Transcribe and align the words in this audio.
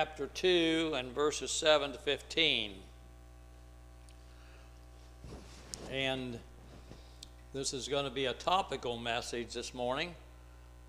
chapter 0.00 0.28
2 0.28 0.94
and 0.96 1.12
verses 1.14 1.50
7 1.50 1.92
to 1.92 1.98
15. 1.98 2.72
And 5.92 6.38
this 7.52 7.74
is 7.74 7.86
going 7.86 8.06
to 8.06 8.10
be 8.10 8.24
a 8.24 8.32
topical 8.32 8.96
message 8.96 9.52
this 9.52 9.74
morning 9.74 10.14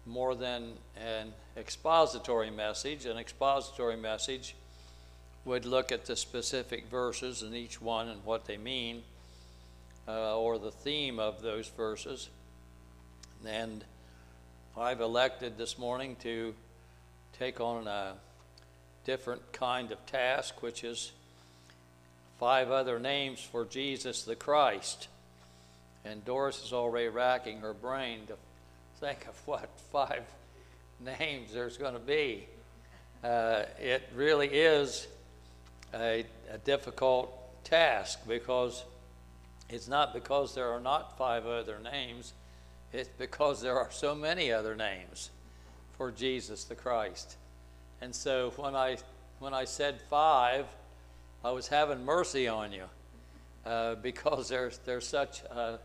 more 0.05 0.33
than 0.33 0.71
an 0.95 1.33
expository 1.57 2.49
message. 2.49 3.05
An 3.05 3.17
expository 3.17 3.97
message 3.97 4.55
would 5.43 5.65
look 5.65 5.91
at 5.91 6.05
the 6.05 6.15
specific 6.15 6.85
verses 6.85 7.43
in 7.43 7.53
each 7.53 7.81
one 7.81 8.07
and 8.07 8.23
what 8.23 8.45
they 8.45 8.55
mean, 8.55 9.03
uh, 10.07 10.39
or 10.39 10.57
the 10.57 10.71
theme 10.71 11.19
of 11.19 11.41
those 11.41 11.67
verses. 11.67 12.29
And 13.45 13.83
I've 14.77 15.01
elected 15.01 15.57
this 15.57 15.77
morning 15.77 16.15
to 16.21 16.55
take 17.37 17.59
on 17.59 17.89
a 17.89 18.13
different 19.05 19.51
kind 19.51 19.91
of 19.91 20.05
task, 20.05 20.61
which 20.61 20.83
is 20.83 21.11
five 22.39 22.71
other 22.71 22.99
names 22.99 23.39
for 23.39 23.65
Jesus 23.65 24.23
the 24.23 24.35
Christ. 24.35 25.07
And 26.03 26.25
Doris 26.25 26.63
is 26.63 26.73
already 26.73 27.07
racking 27.07 27.59
her 27.59 27.73
brain 27.73 28.21
to 28.27 28.35
think 28.99 29.27
of 29.27 29.39
what 29.47 29.69
five 29.91 30.23
names 30.99 31.53
there's 31.53 31.77
going 31.77 31.93
to 31.93 31.99
be. 31.99 32.47
Uh, 33.23 33.63
it 33.79 34.01
really 34.15 34.47
is 34.47 35.07
a, 35.93 36.25
a 36.51 36.57
difficult 36.59 37.31
task 37.63 38.19
because 38.27 38.83
it's 39.69 39.87
not 39.87 40.13
because 40.13 40.55
there 40.55 40.69
are 40.71 40.79
not 40.79 41.17
five 41.17 41.45
other 41.45 41.79
names, 41.79 42.33
it's 42.91 43.09
because 43.17 43.61
there 43.61 43.77
are 43.77 43.91
so 43.91 44.15
many 44.15 44.51
other 44.51 44.75
names 44.75 45.29
for 45.97 46.11
Jesus 46.11 46.63
the 46.63 46.75
Christ. 46.75 47.37
And 48.01 48.15
so 48.15 48.51
when 48.55 48.75
I, 48.75 48.97
when 49.39 49.53
I 49.53 49.65
said 49.65 50.01
five, 50.09 50.65
I 51.43 51.51
was 51.51 51.67
having 51.67 52.03
mercy 52.03 52.47
on 52.47 52.71
you 52.71 52.85
uh, 53.65 53.95
because 54.01 54.49
there's, 54.49 54.79
there's 54.79 55.07
such, 55.07 55.41
a, 55.43 55.79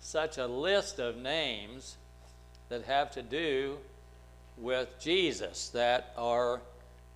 such 0.00 0.38
a 0.38 0.46
list 0.46 0.98
of 0.98 1.16
names 1.16 1.96
that 2.68 2.84
have 2.84 3.10
to 3.12 3.22
do 3.22 3.76
with 4.56 4.88
Jesus 5.00 5.68
that 5.70 6.12
are 6.16 6.60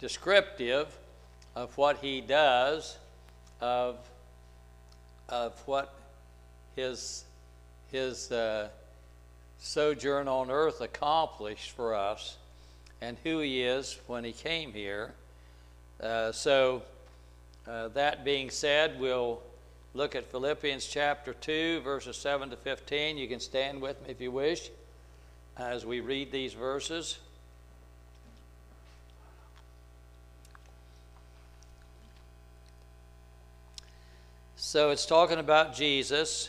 descriptive 0.01 0.89
of 1.55 1.77
what 1.79 1.99
he 1.99 2.21
does, 2.21 2.99
of, 3.61 3.97
of 5.29 5.59
what 5.67 5.95
his, 6.75 7.25
his 7.93 8.33
uh, 8.33 8.69
sojourn 9.59 10.29
on 10.29 10.51
earth 10.51 10.81
accomplished 10.81 11.71
for 11.71 11.95
us, 11.95 12.37
and 13.01 13.17
who 13.25 13.41
he 13.41 13.63
is 13.63 13.99
when 14.07 14.25
he 14.25 14.33
came 14.33 14.73
here. 14.73 15.13
Uh, 16.01 16.33
so, 16.33 16.83
uh, 17.67 17.89
that 17.89 18.25
being 18.25 18.51
said, 18.51 18.99
we'll 18.99 19.41
look 19.95 20.15
at 20.15 20.25
Philippians 20.31 20.87
chapter 20.87 21.33
2, 21.33 21.81
verses 21.81 22.17
7 22.17 22.51
to 22.51 22.57
15. 22.57 23.17
You 23.17 23.29
can 23.29 23.41
stand 23.41 23.81
with 23.81 24.03
me 24.03 24.11
if 24.11 24.21
you 24.21 24.31
wish 24.31 24.71
as 25.57 25.87
we 25.87 26.01
read 26.01 26.33
these 26.33 26.53
verses. 26.53 27.19
So 34.57 34.91
it's 34.91 35.07
talking 35.07 35.39
about 35.39 35.75
Jesus, 35.75 36.49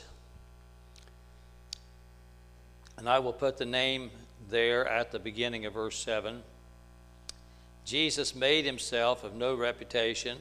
and 2.97 3.07
I 3.07 3.19
will 3.19 3.33
put 3.33 3.57
the 3.57 3.65
name 3.65 4.09
there 4.49 4.87
at 4.87 5.11
the 5.11 5.19
beginning 5.19 5.65
of 5.65 5.73
verse 5.73 5.97
7. 5.97 6.43
Jesus 7.85 8.35
made 8.35 8.65
himself 8.65 9.23
of 9.23 9.35
no 9.35 9.55
reputation, 9.55 10.39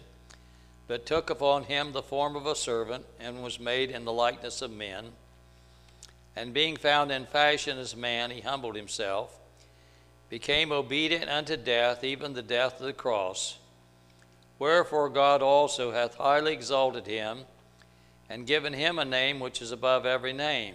but 0.86 1.06
took 1.06 1.30
upon 1.30 1.64
him 1.64 1.92
the 1.92 2.02
form 2.02 2.36
of 2.36 2.46
a 2.46 2.54
servant, 2.54 3.04
and 3.20 3.42
was 3.42 3.60
made 3.60 3.90
in 3.90 4.04
the 4.04 4.12
likeness 4.12 4.62
of 4.62 4.70
men. 4.70 5.12
And 6.36 6.54
being 6.54 6.76
found 6.76 7.10
in 7.10 7.26
fashion 7.26 7.78
as 7.78 7.94
man, 7.94 8.30
he 8.30 8.40
humbled 8.40 8.76
himself, 8.76 9.38
became 10.30 10.72
obedient 10.72 11.30
unto 11.30 11.56
death, 11.56 12.02
even 12.02 12.32
the 12.32 12.42
death 12.42 12.80
of 12.80 12.86
the 12.86 12.92
cross. 12.92 13.58
Wherefore 14.58 15.08
God 15.08 15.42
also 15.42 15.92
hath 15.92 16.16
highly 16.16 16.52
exalted 16.52 17.06
him, 17.06 17.40
and 18.28 18.46
given 18.46 18.72
him 18.72 18.98
a 18.98 19.04
name 19.04 19.38
which 19.38 19.60
is 19.60 19.70
above 19.70 20.06
every 20.06 20.32
name, 20.32 20.74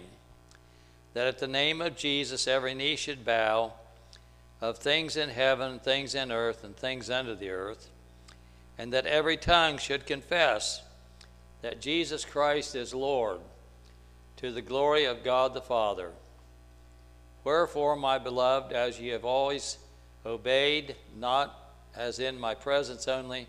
that 1.14 1.26
at 1.26 1.38
the 1.38 1.48
name 1.48 1.80
of 1.80 1.96
Jesus 1.96 2.46
every 2.46 2.74
knee 2.74 2.96
should 2.96 3.24
bow, 3.24 3.72
of 4.60 4.78
things 4.78 5.16
in 5.16 5.30
heaven, 5.30 5.78
things 5.78 6.14
in 6.14 6.30
earth, 6.30 6.64
and 6.64 6.76
things 6.76 7.08
under 7.08 7.34
the 7.34 7.50
earth, 7.50 7.88
and 8.78 8.92
that 8.92 9.06
every 9.06 9.36
tongue 9.36 9.78
should 9.78 10.06
confess 10.06 10.82
that 11.62 11.80
Jesus 11.80 12.24
Christ 12.24 12.74
is 12.74 12.94
Lord 12.94 13.40
to 14.36 14.52
the 14.52 14.62
glory 14.62 15.04
of 15.04 15.24
God 15.24 15.54
the 15.54 15.60
Father. 15.60 16.10
Wherefore, 17.44 17.96
my 17.96 18.18
beloved, 18.18 18.72
as 18.72 19.00
ye 19.00 19.08
have 19.08 19.24
always 19.24 19.78
obeyed, 20.24 20.96
not 21.18 21.72
as 21.96 22.18
in 22.18 22.38
my 22.38 22.54
presence 22.54 23.08
only, 23.08 23.46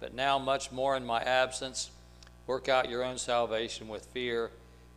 but 0.00 0.14
now 0.14 0.38
much 0.38 0.70
more 0.72 0.96
in 0.96 1.04
my 1.04 1.20
absence, 1.20 1.90
work 2.46 2.68
out 2.68 2.88
your 2.88 3.02
own 3.02 3.18
salvation 3.18 3.88
with 3.88 4.06
fear 4.06 4.50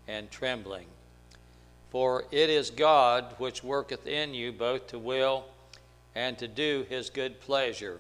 and 0.08 0.30
trembling. 0.30 0.86
For 1.90 2.26
it 2.32 2.50
is 2.50 2.70
God 2.70 3.36
which 3.38 3.64
worketh 3.64 4.06
in 4.06 4.34
you 4.34 4.52
both 4.52 4.88
to 4.88 5.00
will 5.00 5.46
and 6.16 6.38
to 6.38 6.48
do 6.48 6.86
his 6.90 7.10
good 7.10 7.40
pleasure. 7.40 8.00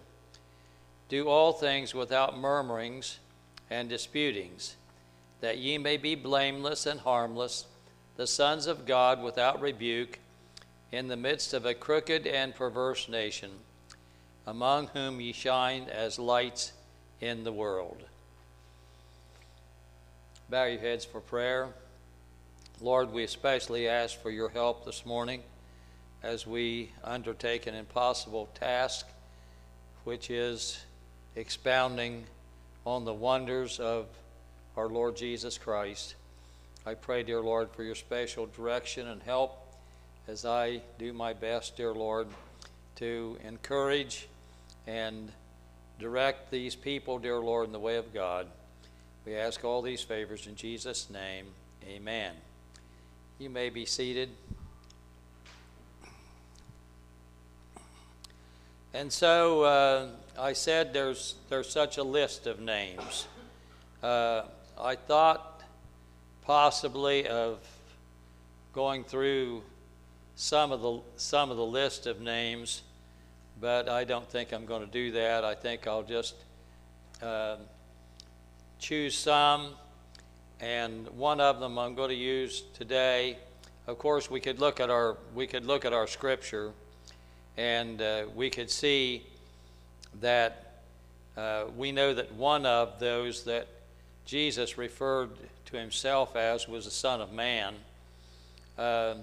Do 1.10 1.30
all 1.30 1.54
things 1.54 1.94
without 1.94 2.38
murmurings 2.38 3.20
and 3.70 3.88
disputings 3.88 4.76
that 5.42 5.58
ye 5.58 5.78
may 5.78 5.98
be 5.98 6.16
blameless 6.16 6.86
and 6.86 7.00
harmless, 7.00 7.66
the 8.16 8.28
sons 8.28 8.66
of 8.66 8.86
God 8.86 9.22
without 9.22 9.62
rebuke, 9.62 10.20
in 10.92 11.08
the 11.08 11.18
midst 11.18 11.54
of 11.54 11.66
a 11.66 11.74
crooked 11.74 12.26
and 12.26 12.56
perverse 12.56 13.10
nation, 13.10 13.52
among 14.46 14.88
whom 14.88 15.20
ye 15.20 15.34
shine 15.34 15.84
as 15.84 16.18
lights 16.18 16.72
in 17.20 17.44
the 17.44 17.52
world. 17.52 18.04
Bow 20.50 20.66
your 20.66 20.80
heads 20.80 21.04
for 21.04 21.20
prayer. 21.20 21.70
Lord, 22.80 23.12
we 23.12 23.24
especially 23.24 23.88
ask 23.88 24.22
for 24.22 24.30
your 24.30 24.50
help 24.50 24.86
this 24.86 25.04
morning 25.04 25.42
as 26.22 26.46
we 26.46 26.92
undertake 27.04 27.66
an 27.66 27.74
impossible 27.74 28.50
task, 28.54 29.08
which 30.04 30.30
is 30.30 30.80
expounding 31.36 32.24
on 32.86 33.04
the 33.04 33.14
wonders 33.14 33.80
of 33.80 34.06
our 34.76 34.88
Lord 34.88 35.18
Jesus 35.18 35.58
Christ. 35.58 36.14
I 36.86 36.94
pray, 36.94 37.24
dear 37.24 37.42
Lord, 37.42 37.72
for 37.72 37.82
your 37.82 37.96
special 37.96 38.46
direction 38.46 39.08
and 39.08 39.24
help 39.24 39.58
as 40.28 40.46
I 40.46 40.82
do 41.00 41.14
my 41.14 41.34
best, 41.34 41.78
dear 41.78 41.94
Lord, 41.94 42.28
to 42.98 43.40
encourage 43.44 44.28
and 44.86 45.32
direct 46.00 46.52
these 46.52 46.76
people, 46.76 47.18
dear 47.18 47.40
Lord, 47.40 47.66
in 47.66 47.72
the 47.72 47.80
way 47.80 47.96
of 47.96 48.14
God. 48.14 48.46
We 49.26 49.36
ask 49.36 49.66
all 49.66 49.82
these 49.82 50.02
favors 50.02 50.46
in 50.46 50.56
Jesus' 50.56 51.10
name. 51.10 51.48
Amen. 51.84 52.34
You 53.40 53.52
may 53.52 53.70
be 53.70 53.86
seated. 53.86 54.30
And 58.96 59.14
so 59.14 59.62
uh, 59.62 60.08
I 60.40 60.54
said 60.54 60.92
there's, 60.92 61.36
there's 61.50 61.70
such 61.70 61.98
a 61.98 62.04
list 62.04 62.48
of 62.48 62.60
names. 62.60 63.28
Uh, 64.02 64.44
I 64.80 64.96
thought 64.96 65.62
possibly 66.42 67.28
of 67.28 67.60
going 68.74 69.04
through 69.04 69.62
some 70.36 70.72
of 70.72 70.82
the 70.82 71.02
some 71.16 71.52
of 71.52 71.58
the 71.58 71.66
list 71.66 72.08
of 72.08 72.22
names, 72.22 72.84
but 73.60 73.90
I 73.90 74.04
don't 74.04 74.28
think 74.30 74.52
I'm 74.52 74.66
going 74.66 74.86
to 74.86 74.92
do 74.92 75.12
that. 75.12 75.44
I 75.44 75.56
think 75.56 75.88
I'll 75.88 76.04
just 76.04 76.36
uh, 77.22 77.58
choose 78.80 79.16
some, 79.16 79.74
and 80.60 81.08
one 81.10 81.40
of 81.40 81.60
them 81.60 81.78
I'm 81.78 81.96
going 81.96 82.10
to 82.10 82.16
use 82.16 82.64
today. 82.74 83.38
Of 83.86 83.98
course, 84.00 84.30
we 84.30 84.40
could 84.40 84.60
look 84.60 84.80
at 84.80 84.90
our 84.90 85.18
we 85.36 85.48
could 85.48 85.66
look 85.66 85.86
at 85.86 85.94
our 85.94 86.08
scripture, 86.08 86.72
and 87.58 88.02
uh, 88.02 88.24
we 88.36 88.50
could 88.50 88.70
see 88.70 89.24
that 90.22 90.82
uh, 91.38 91.66
we 91.76 91.92
know 91.92 92.14
that 92.14 92.34
one 92.34 92.66
of 92.66 93.00
those 93.00 93.44
that 93.44 93.68
Jesus 94.26 94.78
referred 94.78 95.30
to 95.68 95.78
himself 95.78 96.36
as 96.36 96.68
was 96.68 96.86
the 96.86 96.92
Son 96.92 97.22
of 97.22 97.32
Man. 97.32 97.76
Uh, 98.78 99.16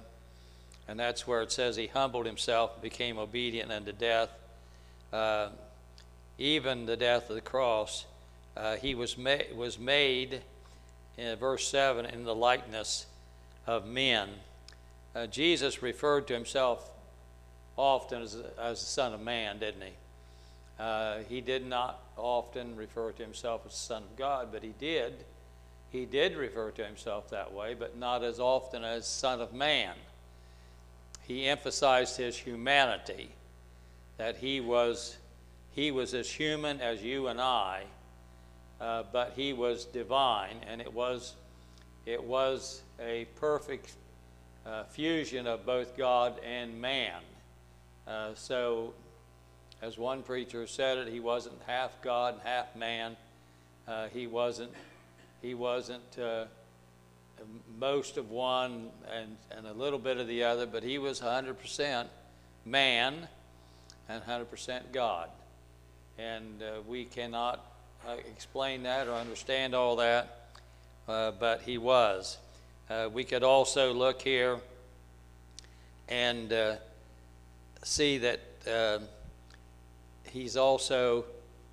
and 0.87 0.99
that's 0.99 1.27
where 1.27 1.43
it 1.43 1.51
says 1.51 1.77
he 1.77 1.87
humbled 1.87 2.27
himself, 2.27 2.81
became 2.83 3.19
obedient 3.19 3.73
unto 3.73 3.93
death, 3.93 4.31
uh, 5.13 5.49
even 6.39 6.87
the 6.87 6.97
death 6.97 7.31
of 7.31 7.37
the 7.37 7.41
cross. 7.41 8.05
Uh, 8.57 8.77
he 8.77 8.95
was, 8.95 9.17
ma- 9.17 9.39
was 9.55 9.79
made, 9.79 10.43
in 11.17 11.37
verse 11.37 11.69
7, 11.69 12.07
in 12.07 12.25
the 12.25 12.35
likeness 12.35 13.07
of 13.67 13.87
men. 13.87 14.29
Uh, 15.15 15.27
Jesus 15.27 15.83
referred 15.83 16.27
to 16.27 16.35
himself 16.35 16.91
often 17.77 18.23
as, 18.23 18.37
as 18.61 18.81
the 18.81 18.87
Son 18.87 19.13
of 19.13 19.21
Man, 19.21 19.59
didn't 19.59 19.83
he? 19.83 19.93
Uh, 20.79 21.19
he 21.29 21.41
did 21.41 21.65
not 21.65 22.01
often 22.17 22.75
refer 22.77 23.13
to 23.13 23.23
himself 23.23 23.63
as 23.67 23.73
the 23.73 23.79
Son 23.79 24.03
of 24.03 24.17
God, 24.17 24.49
but 24.53 24.63
he 24.63 24.75
did. 24.79 25.15
He 25.91 26.05
did 26.05 26.37
refer 26.37 26.73
to 26.73 26.85
himself 26.85 27.31
that 27.31 27.53
way, 27.53 27.75
but 27.75 27.97
not 27.97 28.25
as 28.25 28.41
often 28.41 28.83
as 28.83 29.07
Son 29.07 29.41
of 29.41 29.53
Man. 29.53 29.95
He 31.27 31.47
emphasized 31.47 32.17
his 32.17 32.37
humanity, 32.37 33.31
that 34.19 34.37
he 34.37 34.61
was, 34.61 35.17
he 35.73 35.91
was 35.91 36.13
as 36.13 36.29
human 36.29 36.81
as 36.81 37.03
you 37.03 37.29
and 37.29 37.41
I, 37.41 37.85
uh, 38.81 39.05
but 39.12 39.32
he 39.37 39.53
was 39.53 39.85
divine, 39.85 40.56
and 40.69 40.81
it 40.81 40.93
was, 40.93 41.35
it 42.06 42.23
was 42.23 42.82
a 43.00 43.26
perfect 43.37 43.94
uh, 44.67 44.85
fusion 44.85 45.47
of 45.47 45.67
both 45.67 45.97
God 45.97 46.35
and 46.44 46.81
man. 46.81 47.21
Uh, 48.06 48.31
so 48.35 48.94
as 49.82 49.99
one 49.99 50.23
preacher 50.23 50.67
said 50.67 50.99
it, 50.99 51.09
he 51.09 51.21
wasn't 51.21 51.56
half 51.67 52.00
God 52.03 52.35
and 52.35 52.43
half 52.43 52.75
man. 52.75 53.17
Uh, 53.87 54.09
he 54.09 54.26
wasn't, 54.26 54.73
he 55.43 55.55
wasn't 55.55 56.19
uh, 56.19 56.44
most 57.79 58.17
of 58.17 58.31
one 58.31 58.88
and, 59.12 59.37
and 59.50 59.67
a 59.67 59.73
little 59.73 59.99
bit 59.99 60.19
of 60.19 60.27
the 60.27 60.44
other, 60.44 60.67
but 60.67 60.82
he 60.82 60.99
was 60.99 61.20
100% 61.20 62.06
man 62.65 63.29
and 64.09 64.23
100% 64.25 64.93
God. 64.93 65.29
And 66.19 66.62
uh, 66.62 66.81
we 66.87 67.05
cannot 67.05 67.65
uh, 68.06 68.17
explain 68.31 68.83
that 68.83 69.09
or 69.09 69.15
understand 69.15 69.75
all 69.75 69.97
that, 69.97 70.51
uh, 71.09 71.31
but 71.33 71.62
he 71.62 71.79
was. 71.79 72.39
Uh, 72.91 73.09
we 73.12 73.25
could 73.25 73.43
also 73.43 73.95
look 73.95 74.21
here 74.21 74.59
and 76.09 76.53
see 77.83 78.19
that 78.19 78.41
he's 80.25 80.56
also 80.56 81.25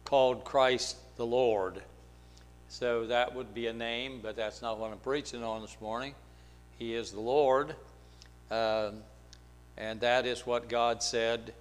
called 0.05 0.45
Christ 0.45 0.97
the 1.17 1.25
Lord. 1.25 1.81
So 2.69 3.07
that 3.07 3.35
would 3.35 3.53
be 3.53 3.67
a 3.67 3.73
name, 3.73 4.21
but 4.23 4.37
that's 4.37 4.61
not 4.61 4.79
what 4.79 4.91
I'm 4.91 4.99
preaching 4.99 5.43
on 5.43 5.61
this 5.61 5.75
morning. 5.81 6.15
He 6.79 6.95
is 6.95 7.11
the 7.11 7.19
Lord, 7.19 7.75
um, 8.49 9.03
and 9.77 9.99
that 9.99 10.25
is 10.25 10.45
what 10.45 10.69
God 10.69 11.03
said 11.03 11.53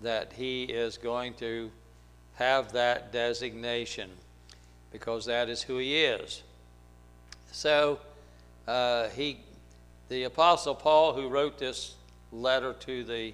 that 0.00 0.32
He 0.32 0.62
is 0.62 0.96
going 0.96 1.34
to 1.34 1.70
have 2.36 2.72
that 2.72 3.12
designation 3.12 4.10
because 4.92 5.26
that 5.26 5.48
is 5.48 5.62
who 5.62 5.78
He 5.78 6.04
is. 6.04 6.42
So 7.52 8.00
uh, 8.66 9.08
he, 9.10 9.38
the 10.08 10.24
Apostle 10.24 10.74
Paul, 10.74 11.12
who 11.12 11.28
wrote 11.28 11.58
this 11.58 11.94
letter 12.32 12.72
to 12.80 13.04
the 13.04 13.32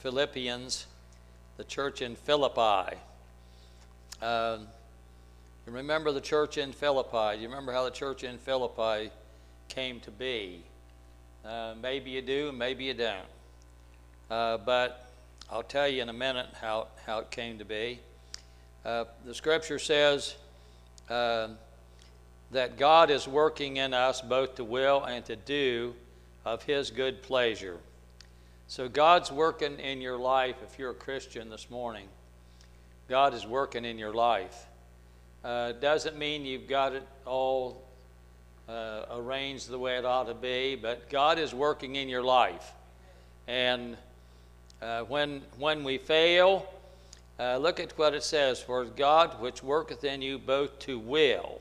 Philippians, 0.00 0.86
the 1.56 1.64
church 1.64 2.02
in 2.02 2.16
Philippi. 2.16 2.96
Uh, 4.20 4.58
you 5.66 5.72
remember 5.72 6.12
the 6.12 6.20
church 6.20 6.58
in 6.58 6.72
Philippi? 6.72 7.36
Do 7.36 7.42
you 7.42 7.48
remember 7.48 7.72
how 7.72 7.84
the 7.84 7.90
church 7.90 8.24
in 8.24 8.38
Philippi 8.38 9.10
came 9.68 10.00
to 10.00 10.10
be? 10.10 10.62
Uh, 11.44 11.74
maybe 11.80 12.10
you 12.10 12.22
do, 12.22 12.52
maybe 12.52 12.84
you 12.84 12.94
don't. 12.94 13.26
Uh, 14.30 14.58
but 14.58 15.03
I'll 15.50 15.62
tell 15.62 15.86
you 15.86 16.00
in 16.00 16.08
a 16.08 16.14
minute 16.14 16.46
how, 16.60 16.88
how 17.04 17.18
it 17.18 17.30
came 17.30 17.58
to 17.58 17.64
be. 17.64 18.00
Uh, 18.84 19.04
the 19.24 19.34
scripture 19.34 19.78
says 19.78 20.36
uh, 21.10 21.48
that 22.50 22.78
God 22.78 23.10
is 23.10 23.28
working 23.28 23.76
in 23.76 23.92
us 23.92 24.22
both 24.22 24.54
to 24.56 24.64
will 24.64 25.04
and 25.04 25.24
to 25.26 25.36
do 25.36 25.94
of 26.44 26.62
His 26.62 26.90
good 26.90 27.22
pleasure. 27.22 27.76
So 28.68 28.88
God's 28.88 29.30
working 29.30 29.78
in 29.78 30.00
your 30.00 30.16
life 30.16 30.56
if 30.64 30.78
you're 30.78 30.92
a 30.92 30.94
Christian 30.94 31.50
this 31.50 31.70
morning. 31.70 32.08
God 33.08 33.34
is 33.34 33.46
working 33.46 33.84
in 33.84 33.98
your 33.98 34.14
life. 34.14 34.66
Uh, 35.44 35.72
doesn't 35.72 36.16
mean 36.16 36.46
you've 36.46 36.68
got 36.68 36.94
it 36.94 37.06
all 37.26 37.82
uh, 38.66 39.04
arranged 39.12 39.68
the 39.68 39.78
way 39.78 39.98
it 39.98 40.06
ought 40.06 40.24
to 40.24 40.34
be, 40.34 40.74
but 40.74 41.10
God 41.10 41.38
is 41.38 41.52
working 41.52 41.96
in 41.96 42.08
your 42.08 42.22
life. 42.22 42.72
And 43.46 43.98
uh, 44.84 45.02
when, 45.04 45.40
when 45.58 45.82
we 45.82 45.96
fail, 45.96 46.66
uh, 47.40 47.56
look 47.56 47.80
at 47.80 47.96
what 47.96 48.14
it 48.14 48.22
says 48.22 48.60
For 48.60 48.84
God 48.84 49.40
which 49.40 49.62
worketh 49.62 50.04
in 50.04 50.20
you 50.20 50.38
both 50.38 50.78
to 50.80 50.98
will, 50.98 51.60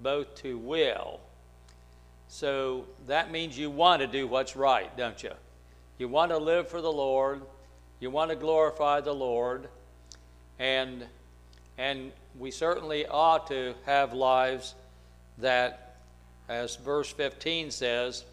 both 0.00 0.34
to 0.36 0.56
will. 0.56 1.20
So 2.28 2.86
that 3.06 3.30
means 3.30 3.58
you 3.58 3.70
want 3.70 4.00
to 4.00 4.06
do 4.06 4.26
what's 4.26 4.56
right, 4.56 4.96
don't 4.96 5.22
you? 5.22 5.32
You 5.98 6.08
want 6.08 6.30
to 6.30 6.38
live 6.38 6.68
for 6.68 6.80
the 6.80 6.90
Lord. 6.90 7.42
You 7.98 8.10
want 8.10 8.30
to 8.30 8.36
glorify 8.36 9.00
the 9.00 9.12
Lord. 9.12 9.68
And, 10.58 11.04
and 11.76 12.12
we 12.38 12.50
certainly 12.50 13.04
ought 13.06 13.48
to 13.48 13.74
have 13.84 14.14
lives 14.14 14.74
that, 15.38 15.96
as 16.48 16.76
verse 16.76 17.10
15 17.12 17.70
says, 17.70 18.24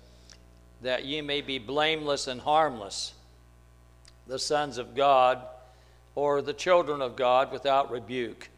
that 0.82 1.06
ye 1.06 1.22
may 1.22 1.42
be 1.42 1.58
blameless 1.58 2.28
and 2.28 2.40
harmless, 2.40 3.14
the 4.28 4.40
sons 4.40 4.78
of 4.78 4.96
God, 4.96 5.42
or 6.16 6.42
the 6.42 6.54
children 6.54 7.02
of 7.02 7.16
God 7.16 7.52
without 7.52 7.92
rebuke. 7.92 8.50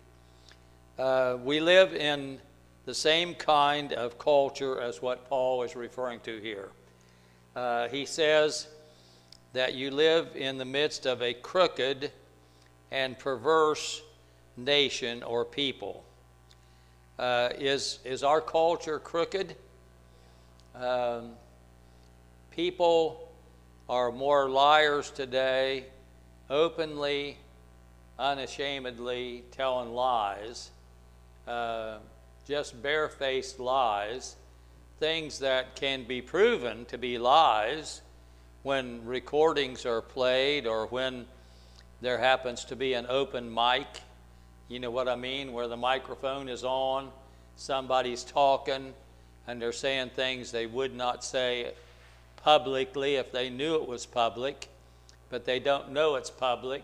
Uh, 0.98 1.38
we 1.44 1.60
live 1.60 1.94
in 1.94 2.40
the 2.86 2.94
same 2.94 3.36
kind 3.36 3.94
of 3.94 4.18
culture 4.18 4.82
as 4.82 5.02
what 5.02 5.30
Paul 5.30 5.64
is 5.64 5.76
referring 5.76 6.20
to 6.22 6.40
here. 6.40 6.70
Uh, 7.56 7.88
he 7.88 8.06
says, 8.06 8.68
that 9.54 9.74
you 9.74 9.92
live 9.92 10.36
in 10.36 10.58
the 10.58 10.66
midst 10.66 11.06
of 11.06 11.22
a 11.22 11.34
crooked 11.34 12.12
and 12.92 13.18
perverse 13.18 14.02
nation 14.58 15.24
or 15.24 15.44
people. 15.44 16.04
Uh, 17.18 17.50
is, 17.58 18.00
is 18.06 18.24
our 18.24 18.42
culture 18.42 19.00
crooked? 19.00 19.56
Um, 20.76 21.32
people 22.52 23.29
are 23.90 24.12
more 24.12 24.48
liars 24.48 25.10
today, 25.10 25.84
openly, 26.48 27.36
unashamedly 28.20 29.44
telling 29.50 29.92
lies, 29.92 30.70
uh, 31.48 31.98
just 32.48 32.80
barefaced 32.84 33.60
lies, 33.60 34.36
things 35.00 35.40
that 35.40 35.76
can 35.76 36.04
be 36.04 36.22
proven 36.22 36.86
to 36.86 37.00
be 37.00 37.18
lies 37.18 38.02
when 38.62 39.04
recordings 39.06 39.88
are 39.88 40.02
played 40.02 40.68
or 40.68 40.86
when 40.88 41.26
there 42.02 42.20
happens 42.20 42.66
to 42.66 42.76
be 42.76 42.94
an 42.94 43.08
open 43.10 43.52
mic, 43.52 43.88
you 44.68 44.80
know 44.80 44.92
what 44.92 45.08
I 45.08 45.16
mean, 45.16 45.52
where 45.52 45.68
the 45.68 45.78
microphone 45.78 46.48
is 46.48 46.64
on, 46.64 47.10
somebody's 47.56 48.24
talking, 48.24 48.94
and 49.48 49.60
they're 49.60 49.72
saying 49.72 50.12
things 50.12 50.52
they 50.52 50.68
would 50.68 50.96
not 50.96 51.24
say 51.24 51.72
publicly 52.44 53.16
if 53.16 53.32
they 53.32 53.50
knew 53.50 53.76
it 53.76 53.88
was 53.88 54.06
public, 54.06 54.68
but 55.30 55.46
they 55.46 55.60
don't 55.60 55.92
know 55.92 56.16
it's 56.16 56.30
public. 56.30 56.84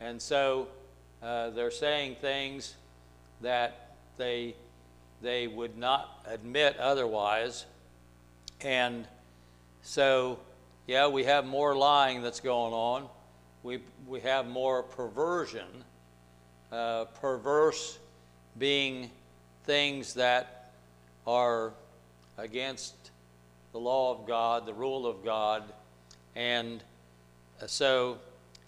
And 0.00 0.20
so 0.20 0.68
uh, 1.22 1.50
they're 1.50 1.70
saying 1.70 2.16
things 2.20 2.74
that 3.40 3.94
they, 4.16 4.54
they 5.22 5.46
would 5.46 5.76
not 5.76 6.22
admit 6.26 6.76
otherwise. 6.78 7.66
And 8.60 9.06
so 9.82 10.38
yeah, 10.88 11.06
we 11.06 11.24
have 11.24 11.44
more 11.44 11.76
lying 11.76 12.22
that's 12.22 12.40
going 12.40 12.72
on. 12.72 13.08
We, 13.62 13.80
we 14.06 14.20
have 14.20 14.46
more 14.46 14.82
perversion, 14.82 15.66
uh, 16.72 17.04
perverse 17.20 17.98
being 18.58 19.10
things 19.64 20.14
that 20.14 20.72
are 21.26 21.72
against 22.38 22.97
the 23.72 23.78
law 23.78 24.12
of 24.12 24.26
God, 24.26 24.66
the 24.66 24.74
rule 24.74 25.06
of 25.06 25.24
God. 25.24 25.62
And 26.34 26.82
uh, 27.60 27.66
so 27.66 28.18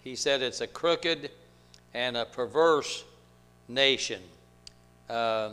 he 0.01 0.15
said 0.15 0.41
it's 0.41 0.61
a 0.61 0.67
crooked 0.67 1.31
and 1.93 2.17
a 2.17 2.25
perverse 2.25 3.03
nation. 3.67 4.21
Uh, 5.09 5.51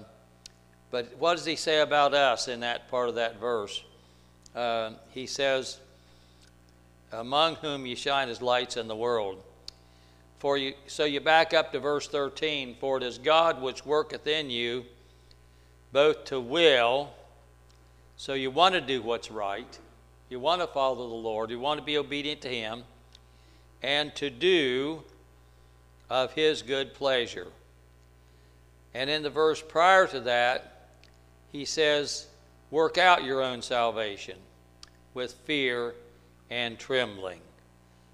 but 0.90 1.17
what 1.19 1.37
does 1.37 1.45
he 1.45 1.57
say 1.57 1.81
about 1.81 2.14
us 2.14 2.49
in 2.49 2.61
that 2.61 2.88
part 2.90 3.09
of 3.09 3.17
that 3.17 3.38
verse? 3.40 3.83
Uh, 4.55 4.93
he 5.11 5.26
says, 5.26 5.78
among 7.12 7.57
whom 7.57 7.87
ye 7.87 7.95
shine 7.95 8.28
as 8.28 8.40
lights 8.40 8.76
in 8.76 8.88
the 8.88 8.97
world. 8.97 9.43
For 10.38 10.57
you, 10.57 10.75
so 10.87 11.05
you 11.05 11.21
back 11.21 11.52
up 11.52 11.73
to 11.73 11.81
verse 11.81 12.07
13. 12.07 12.76
For 12.78 12.99
it 12.99 13.02
is 13.02 13.19
God 13.19 13.61
which 13.61 13.85
worketh 13.85 14.26
in 14.26 14.50
you 14.50 14.85
both 15.93 16.25
to 16.26 16.40
will, 16.40 17.11
so 18.19 18.35
you 18.35 18.51
want 18.51 18.75
to 18.75 18.81
do 18.81 19.01
what's 19.01 19.31
right, 19.31 19.79
you 20.29 20.41
want 20.41 20.61
to 20.61 20.67
follow 20.67 20.97
the 20.97 21.15
Lord, 21.15 21.51
you 21.51 21.61
want 21.61 21.79
to 21.79 21.87
be 21.87 21.97
obedient 21.97 22.41
to 22.41 22.49
Him, 22.49 22.83
and 23.81 24.13
to 24.17 24.29
do 24.29 25.05
of 26.11 26.33
His 26.33 26.63
good 26.63 26.95
pleasure. 26.95 27.47
And 28.93 29.09
in 29.09 29.23
the 29.23 29.31
verse 29.31 29.63
prior 29.63 30.09
to 30.09 30.19
that, 30.23 30.89
he 31.53 31.65
says, 31.65 32.27
Work 32.73 32.99
out 32.99 33.23
your 33.23 33.41
own 33.41 33.63
salvation 33.63 34.37
with 35.15 35.35
fear 35.45 35.95
and 36.51 36.77
trembling. 36.77 37.41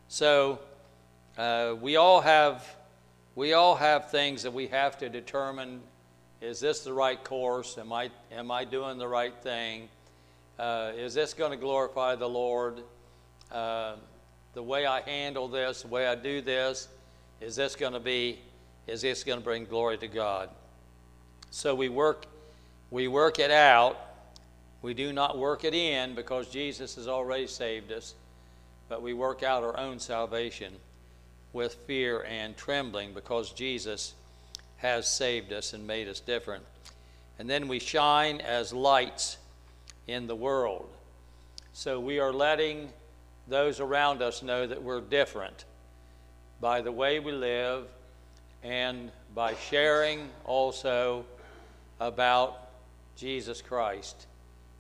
So 0.08 0.58
uh, 1.38 1.76
we 1.80 1.96
all 1.96 2.20
have 2.20 2.76
we 3.34 3.54
all 3.54 3.74
have 3.74 4.10
things 4.10 4.42
that 4.42 4.52
we 4.52 4.66
have 4.66 4.98
to 4.98 5.08
determine 5.08 5.80
is 6.44 6.60
this 6.60 6.80
the 6.80 6.92
right 6.92 7.24
course? 7.24 7.78
Am 7.78 7.90
I, 7.90 8.10
am 8.30 8.50
I 8.50 8.66
doing 8.66 8.98
the 8.98 9.08
right 9.08 9.34
thing? 9.34 9.88
Uh, 10.58 10.92
is 10.96 11.14
this 11.14 11.34
going 11.34 11.50
to 11.50 11.56
glorify 11.56 12.14
the 12.14 12.28
Lord? 12.28 12.80
Uh, 13.50 13.96
the 14.54 14.62
way 14.62 14.86
I 14.86 15.00
handle 15.00 15.48
this, 15.48 15.82
the 15.82 15.88
way 15.88 16.06
I 16.06 16.14
do 16.14 16.40
this, 16.40 16.88
is 17.40 17.56
this 17.56 17.74
going 17.74 17.92
to 17.92 18.00
be, 18.00 18.38
is 18.86 19.02
this 19.02 19.24
going 19.24 19.38
to 19.40 19.44
bring 19.44 19.64
glory 19.64 19.98
to 19.98 20.06
God? 20.06 20.48
So 21.50 21.74
we 21.74 21.88
work, 21.88 22.26
we 22.90 23.08
work 23.08 23.38
it 23.38 23.50
out. 23.50 23.98
We 24.80 24.94
do 24.94 25.12
not 25.12 25.38
work 25.38 25.64
it 25.64 25.74
in 25.74 26.14
because 26.14 26.48
Jesus 26.48 26.96
has 26.96 27.08
already 27.08 27.46
saved 27.46 27.90
us, 27.90 28.14
but 28.88 29.02
we 29.02 29.14
work 29.14 29.42
out 29.42 29.64
our 29.64 29.78
own 29.78 29.98
salvation 29.98 30.72
with 31.52 31.74
fear 31.86 32.24
and 32.28 32.56
trembling 32.56 33.14
because 33.14 33.50
Jesus 33.50 34.14
has 34.76 35.08
saved 35.08 35.52
us 35.52 35.72
and 35.72 35.86
made 35.86 36.06
us 36.06 36.20
different. 36.20 36.62
And 37.38 37.48
then 37.48 37.66
we 37.66 37.78
shine 37.78 38.40
as 38.40 38.72
lights 38.72 39.38
in 40.06 40.26
the 40.26 40.36
world. 40.36 40.88
So 41.72 41.98
we 41.98 42.18
are 42.18 42.32
letting 42.32 42.90
those 43.48 43.80
around 43.80 44.22
us 44.22 44.42
know 44.42 44.66
that 44.66 44.82
we're 44.82 45.00
different 45.00 45.64
by 46.60 46.80
the 46.80 46.92
way 46.92 47.20
we 47.20 47.32
live 47.32 47.86
and 48.62 49.10
by 49.34 49.54
sharing 49.54 50.28
also 50.44 51.24
about 52.00 52.68
Jesus 53.16 53.60
Christ, 53.60 54.26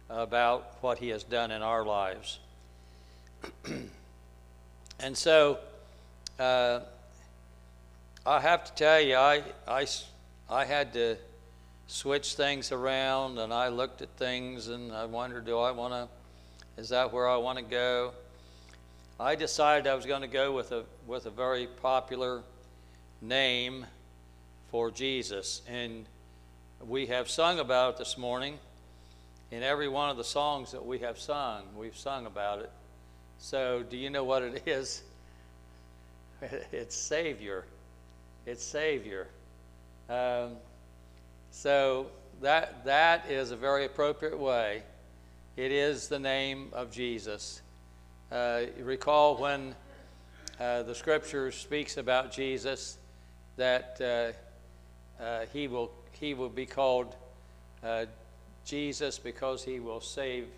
about 0.08 0.76
what 0.80 0.98
he 0.98 1.08
has 1.08 1.22
done 1.24 1.50
in 1.50 1.62
our 1.62 1.84
lives. 1.84 2.38
and 5.00 5.16
so, 5.16 5.58
uh, 6.38 6.80
I 8.26 8.40
have 8.40 8.64
to 8.64 8.72
tell 8.72 9.00
you, 9.00 9.16
I, 9.16 9.42
I, 9.68 9.86
I 10.48 10.64
had 10.64 10.94
to 10.94 11.16
switch 11.86 12.34
things 12.34 12.72
around 12.72 13.38
and 13.38 13.52
I 13.52 13.68
looked 13.68 14.02
at 14.02 14.08
things 14.16 14.68
and 14.68 14.92
I 14.92 15.04
wondered, 15.04 15.44
do 15.44 15.58
I 15.58 15.70
want 15.70 15.92
to, 15.92 16.08
is 16.80 16.88
that 16.90 17.12
where 17.12 17.28
I 17.28 17.36
want 17.36 17.58
to 17.58 17.64
go? 17.64 18.12
I 19.18 19.34
decided 19.34 19.86
I 19.86 19.94
was 19.94 20.06
going 20.06 20.22
to 20.22 20.28
go 20.28 20.52
with 20.52 20.72
a, 20.72 20.84
with 21.06 21.26
a 21.26 21.30
very 21.30 21.66
popular 21.66 22.42
name 23.20 23.86
for 24.70 24.90
Jesus. 24.90 25.62
And 25.68 26.06
we 26.84 27.06
have 27.06 27.30
sung 27.30 27.60
about 27.60 27.94
it 27.94 27.98
this 27.98 28.18
morning. 28.18 28.58
In 29.50 29.62
every 29.62 29.88
one 29.88 30.10
of 30.10 30.16
the 30.16 30.24
songs 30.24 30.72
that 30.72 30.84
we 30.84 30.98
have 30.98 31.18
sung, 31.18 31.62
we've 31.76 31.96
sung 31.96 32.26
about 32.26 32.58
it. 32.58 32.70
So, 33.38 33.84
do 33.88 33.96
you 33.96 34.10
know 34.10 34.24
what 34.24 34.42
it 34.42 34.62
is? 34.66 35.02
It's 36.72 36.96
Savior. 36.96 37.64
It's 38.46 38.64
Savior. 38.64 39.28
Um, 40.08 40.56
so 41.54 42.06
that 42.42 42.84
that 42.84 43.30
is 43.30 43.52
a 43.52 43.56
very 43.56 43.84
appropriate 43.84 44.38
way. 44.38 44.82
It 45.56 45.70
is 45.70 46.08
the 46.08 46.18
name 46.18 46.68
of 46.72 46.90
Jesus. 46.90 47.62
Uh, 48.30 48.62
recall 48.80 49.36
when 49.36 49.76
uh, 50.58 50.82
the 50.82 50.94
Scripture 50.96 51.52
speaks 51.52 51.96
about 51.96 52.32
Jesus 52.32 52.98
that 53.56 54.00
uh, 54.00 55.22
uh 55.22 55.46
he 55.52 55.68
will 55.68 55.92
he 56.10 56.34
will 56.34 56.48
be 56.48 56.66
called 56.66 57.14
uh, 57.84 58.06
Jesus 58.66 59.20
because 59.20 59.62
he 59.62 59.78
will 59.78 60.00
save 60.00 60.48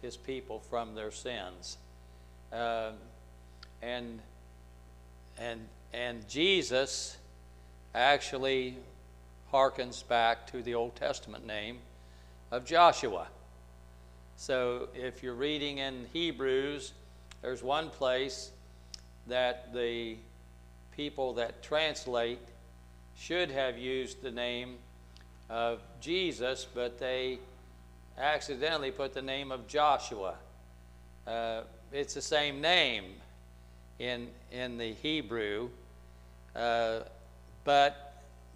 his 0.00 0.16
people 0.16 0.60
from 0.60 0.94
their 0.94 1.10
sins. 1.10 1.76
Um, 2.52 2.94
and 3.82 4.20
and 5.38 5.66
and 5.92 6.26
Jesus 6.28 7.16
actually 7.96 8.76
harkens 9.56 10.06
back 10.06 10.46
to 10.46 10.62
the 10.62 10.74
Old 10.74 10.94
Testament 10.96 11.46
name 11.46 11.78
of 12.50 12.66
Joshua. 12.66 13.26
So 14.36 14.90
if 14.94 15.22
you're 15.22 15.32
reading 15.32 15.78
in 15.78 16.04
Hebrews, 16.12 16.92
there's 17.40 17.62
one 17.62 17.88
place 17.88 18.50
that 19.28 19.72
the 19.72 20.18
people 20.94 21.32
that 21.34 21.62
translate 21.62 22.38
should 23.16 23.50
have 23.50 23.78
used 23.78 24.20
the 24.20 24.30
name 24.30 24.76
of 25.48 25.80
Jesus, 26.02 26.66
but 26.74 26.98
they 26.98 27.38
accidentally 28.18 28.90
put 28.90 29.14
the 29.14 29.22
name 29.22 29.50
of 29.50 29.66
Joshua. 29.66 30.34
Uh, 31.26 31.62
it's 31.92 32.12
the 32.12 32.20
same 32.20 32.60
name 32.60 33.04
in, 33.98 34.28
in 34.52 34.76
the 34.76 34.92
Hebrew, 34.92 35.70
uh, 36.54 37.00
but 37.64 38.05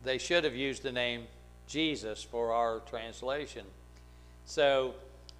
they 0.04 0.18
should 0.18 0.44
have 0.44 0.54
used 0.54 0.82
the 0.82 0.92
name 0.92 1.26
Jesus 1.66 2.22
for 2.22 2.52
our 2.52 2.80
translation. 2.80 3.64
So 4.44 4.94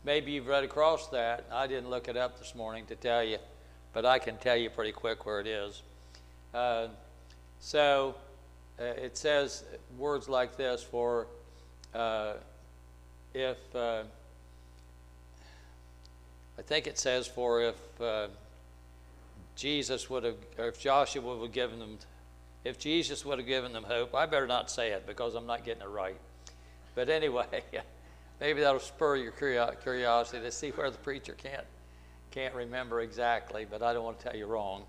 maybe 0.04 0.32
you've 0.32 0.46
read 0.46 0.64
across 0.64 1.08
that. 1.08 1.44
I 1.52 1.66
didn't 1.66 1.90
look 1.90 2.08
it 2.08 2.16
up 2.16 2.38
this 2.38 2.54
morning 2.54 2.86
to 2.86 2.96
tell 2.96 3.24
you, 3.24 3.38
but 3.92 4.04
I 4.04 4.18
can 4.18 4.36
tell 4.36 4.56
you 4.56 4.70
pretty 4.70 4.92
quick 4.92 5.26
where 5.26 5.40
it 5.40 5.46
is. 5.46 5.82
Uh, 6.54 6.88
so 7.58 8.14
uh, 8.78 8.84
it 8.84 9.16
says 9.16 9.64
words 9.98 10.28
like 10.28 10.56
this 10.56 10.82
for 10.82 11.26
uh, 11.94 12.34
if, 13.34 13.58
uh, 13.74 14.02
I 16.58 16.62
think 16.62 16.86
it 16.86 16.98
says 16.98 17.26
for 17.26 17.62
if 17.62 18.00
uh, 18.00 18.28
Jesus 19.56 20.08
would 20.08 20.24
have, 20.24 20.36
or 20.58 20.68
if 20.68 20.80
Joshua 20.80 21.22
would 21.22 21.42
have 21.42 21.52
given 21.52 21.78
them, 21.78 21.98
if 22.64 22.78
Jesus 22.78 23.24
would 23.24 23.38
have 23.38 23.46
given 23.46 23.72
them 23.72 23.84
hope, 23.84 24.14
I 24.14 24.26
better 24.26 24.46
not 24.46 24.70
say 24.70 24.90
it 24.90 25.06
because 25.06 25.34
I'm 25.34 25.46
not 25.46 25.64
getting 25.64 25.82
it 25.82 25.88
right. 25.88 26.16
But 26.94 27.08
anyway, 27.08 27.62
maybe 28.40 28.60
that'll 28.60 28.80
spur 28.80 29.16
your 29.16 29.32
curiosity 29.32 30.42
to 30.42 30.52
see 30.52 30.70
where 30.70 30.90
the 30.90 30.98
preacher 30.98 31.34
can't 31.34 31.66
can't 32.30 32.54
remember 32.54 33.00
exactly, 33.00 33.66
but 33.68 33.82
I 33.82 33.92
don't 33.92 34.04
want 34.04 34.20
to 34.20 34.24
tell 34.24 34.36
you 34.36 34.46
wrong. 34.46 34.84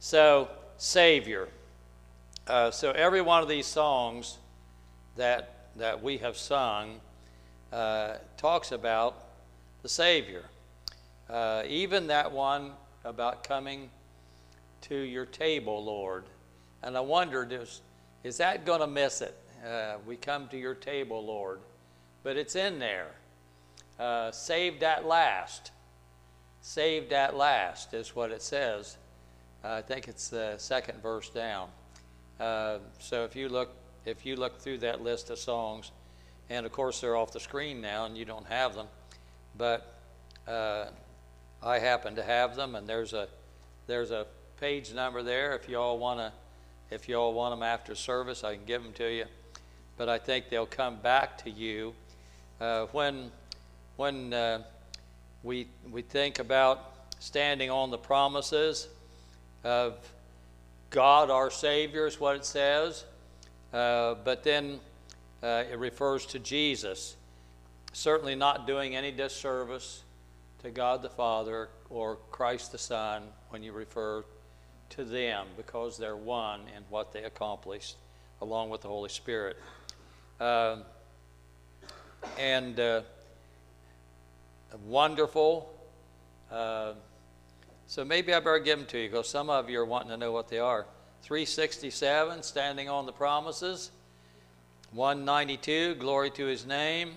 So, 0.00 0.48
Savior. 0.76 1.48
Uh, 2.48 2.72
so 2.72 2.90
every 2.90 3.22
one 3.22 3.44
of 3.44 3.48
these 3.48 3.66
songs 3.66 4.38
that 5.16 5.54
that 5.76 6.02
we 6.02 6.18
have 6.18 6.36
sung 6.36 7.00
uh, 7.72 8.14
talks 8.36 8.72
about 8.72 9.24
the 9.82 9.88
Savior. 9.88 10.44
Uh, 11.28 11.62
even 11.66 12.06
that 12.08 12.30
one 12.30 12.72
about 13.04 13.44
coming 13.44 13.90
to 14.82 14.94
your 14.94 15.26
table, 15.26 15.84
Lord. 15.84 16.24
And 16.84 16.96
I 16.96 17.00
wondered, 17.00 17.50
is, 17.52 17.80
is 18.22 18.36
that 18.36 18.66
going 18.66 18.80
to 18.80 18.86
miss 18.86 19.22
it? 19.22 19.36
Uh, 19.66 19.94
we 20.06 20.16
come 20.16 20.48
to 20.48 20.58
your 20.58 20.74
table, 20.74 21.24
Lord. 21.24 21.60
But 22.22 22.36
it's 22.36 22.56
in 22.56 22.78
there. 22.78 23.10
Uh, 23.98 24.30
saved 24.30 24.82
at 24.82 25.06
last. 25.06 25.72
Saved 26.60 27.12
at 27.12 27.36
last 27.36 27.94
is 27.94 28.14
what 28.14 28.30
it 28.30 28.42
says. 28.42 28.98
Uh, 29.64 29.68
I 29.72 29.82
think 29.82 30.08
it's 30.08 30.28
the 30.28 30.56
second 30.58 31.02
verse 31.02 31.30
down. 31.30 31.68
Uh, 32.38 32.78
so 32.98 33.24
if 33.24 33.34
you 33.34 33.48
look, 33.48 33.70
if 34.04 34.26
you 34.26 34.36
look 34.36 34.60
through 34.60 34.78
that 34.78 35.02
list 35.02 35.30
of 35.30 35.38
songs, 35.38 35.90
and 36.50 36.66
of 36.66 36.72
course 36.72 37.00
they're 37.00 37.16
off 37.16 37.32
the 37.32 37.40
screen 37.40 37.80
now, 37.80 38.04
and 38.04 38.16
you 38.18 38.26
don't 38.26 38.46
have 38.46 38.74
them, 38.74 38.88
but 39.56 39.94
uh, 40.46 40.86
I 41.62 41.78
happen 41.78 42.16
to 42.16 42.22
have 42.22 42.56
them, 42.56 42.74
and 42.74 42.86
there's 42.86 43.14
a 43.14 43.28
there's 43.86 44.10
a 44.10 44.26
page 44.60 44.92
number 44.92 45.22
there. 45.22 45.54
If 45.54 45.68
you 45.68 45.78
all 45.78 45.98
want 45.98 46.20
to, 46.20 46.32
if 46.94 47.08
you 47.08 47.16
all 47.16 47.34
want 47.34 47.52
them 47.52 47.64
after 47.64 47.96
service, 47.96 48.44
I 48.44 48.54
can 48.54 48.64
give 48.64 48.82
them 48.82 48.92
to 48.92 49.12
you. 49.12 49.24
But 49.96 50.08
I 50.08 50.18
think 50.18 50.48
they'll 50.48 50.64
come 50.64 50.96
back 50.96 51.38
to 51.38 51.50
you 51.50 51.92
uh, 52.60 52.86
when 52.92 53.32
when 53.96 54.32
uh, 54.32 54.62
we 55.42 55.66
we 55.90 56.02
think 56.02 56.38
about 56.38 56.92
standing 57.18 57.70
on 57.70 57.90
the 57.90 57.98
promises 57.98 58.88
of 59.64 59.98
God 60.90 61.30
our 61.30 61.50
Savior 61.50 62.06
is 62.06 62.20
what 62.20 62.36
it 62.36 62.44
says. 62.44 63.04
Uh, 63.72 64.14
but 64.24 64.44
then 64.44 64.78
uh, 65.42 65.64
it 65.70 65.78
refers 65.78 66.24
to 66.26 66.38
Jesus. 66.38 67.16
Certainly 67.92 68.36
not 68.36 68.68
doing 68.68 68.94
any 68.94 69.10
disservice 69.10 70.04
to 70.62 70.70
God 70.70 71.02
the 71.02 71.10
Father 71.10 71.68
or 71.90 72.18
Christ 72.30 72.70
the 72.70 72.78
Son 72.78 73.24
when 73.50 73.64
you 73.64 73.72
refer 73.72 74.24
to 74.96 75.04
them 75.04 75.46
because 75.56 75.98
they're 75.98 76.16
one 76.16 76.60
in 76.76 76.82
what 76.88 77.12
they 77.12 77.24
accomplished 77.24 77.96
along 78.40 78.70
with 78.70 78.82
the 78.82 78.88
Holy 78.88 79.08
Spirit. 79.08 79.56
Uh, 80.38 80.78
and 82.38 82.78
uh, 82.78 83.02
wonderful. 84.86 85.72
Uh, 86.50 86.92
so 87.86 88.04
maybe 88.04 88.32
I 88.32 88.38
better 88.40 88.58
give 88.58 88.78
them 88.78 88.86
to 88.88 88.98
you 88.98 89.10
because 89.10 89.28
some 89.28 89.50
of 89.50 89.68
you 89.68 89.80
are 89.80 89.84
wanting 89.84 90.10
to 90.10 90.16
know 90.16 90.32
what 90.32 90.48
they 90.48 90.58
are. 90.58 90.86
367, 91.22 92.42
standing 92.42 92.88
on 92.88 93.06
the 93.06 93.12
promises. 93.12 93.90
192, 94.92 95.96
glory 95.96 96.30
to 96.30 96.46
his 96.46 96.66
name. 96.66 97.12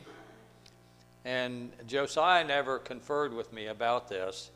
And 1.26 1.72
Josiah 1.86 2.44
never 2.44 2.80
conferred 2.80 3.34
with 3.34 3.52
me 3.54 3.68
about 3.68 4.08
this. 4.08 4.50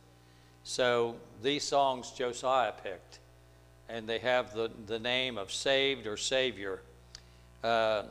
So 0.63 1.15
these 1.41 1.63
songs 1.63 2.11
Josiah 2.11 2.73
picked. 2.83 3.19
and 3.89 4.07
they 4.07 4.19
have 4.19 4.53
the, 4.53 4.71
the 4.87 4.99
name 4.99 5.37
of 5.37 5.51
saved 5.51 6.07
or 6.07 6.15
savior. 6.15 6.81
Uh, 7.63 8.03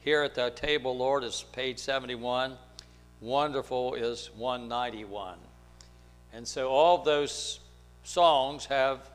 here 0.00 0.22
at 0.22 0.34
the 0.34 0.50
table, 0.50 0.96
Lord, 0.96 1.24
is 1.24 1.44
page 1.52 1.78
71. 1.78 2.56
Wonderful 3.20 3.94
is 3.94 4.30
191. 4.36 5.34
And 6.32 6.46
so 6.48 6.68
all 6.68 6.98
those 7.02 7.60
songs 8.02 8.66
have, 8.66 9.10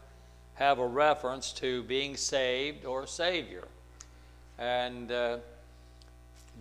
have 0.55 0.79
a 0.79 0.85
reference 0.85 1.51
to 1.53 1.83
being 1.83 2.15
saved 2.15 2.85
or 2.85 3.03
a 3.03 3.07
Savior. 3.07 3.63
And 4.59 5.11
uh, 5.11 5.37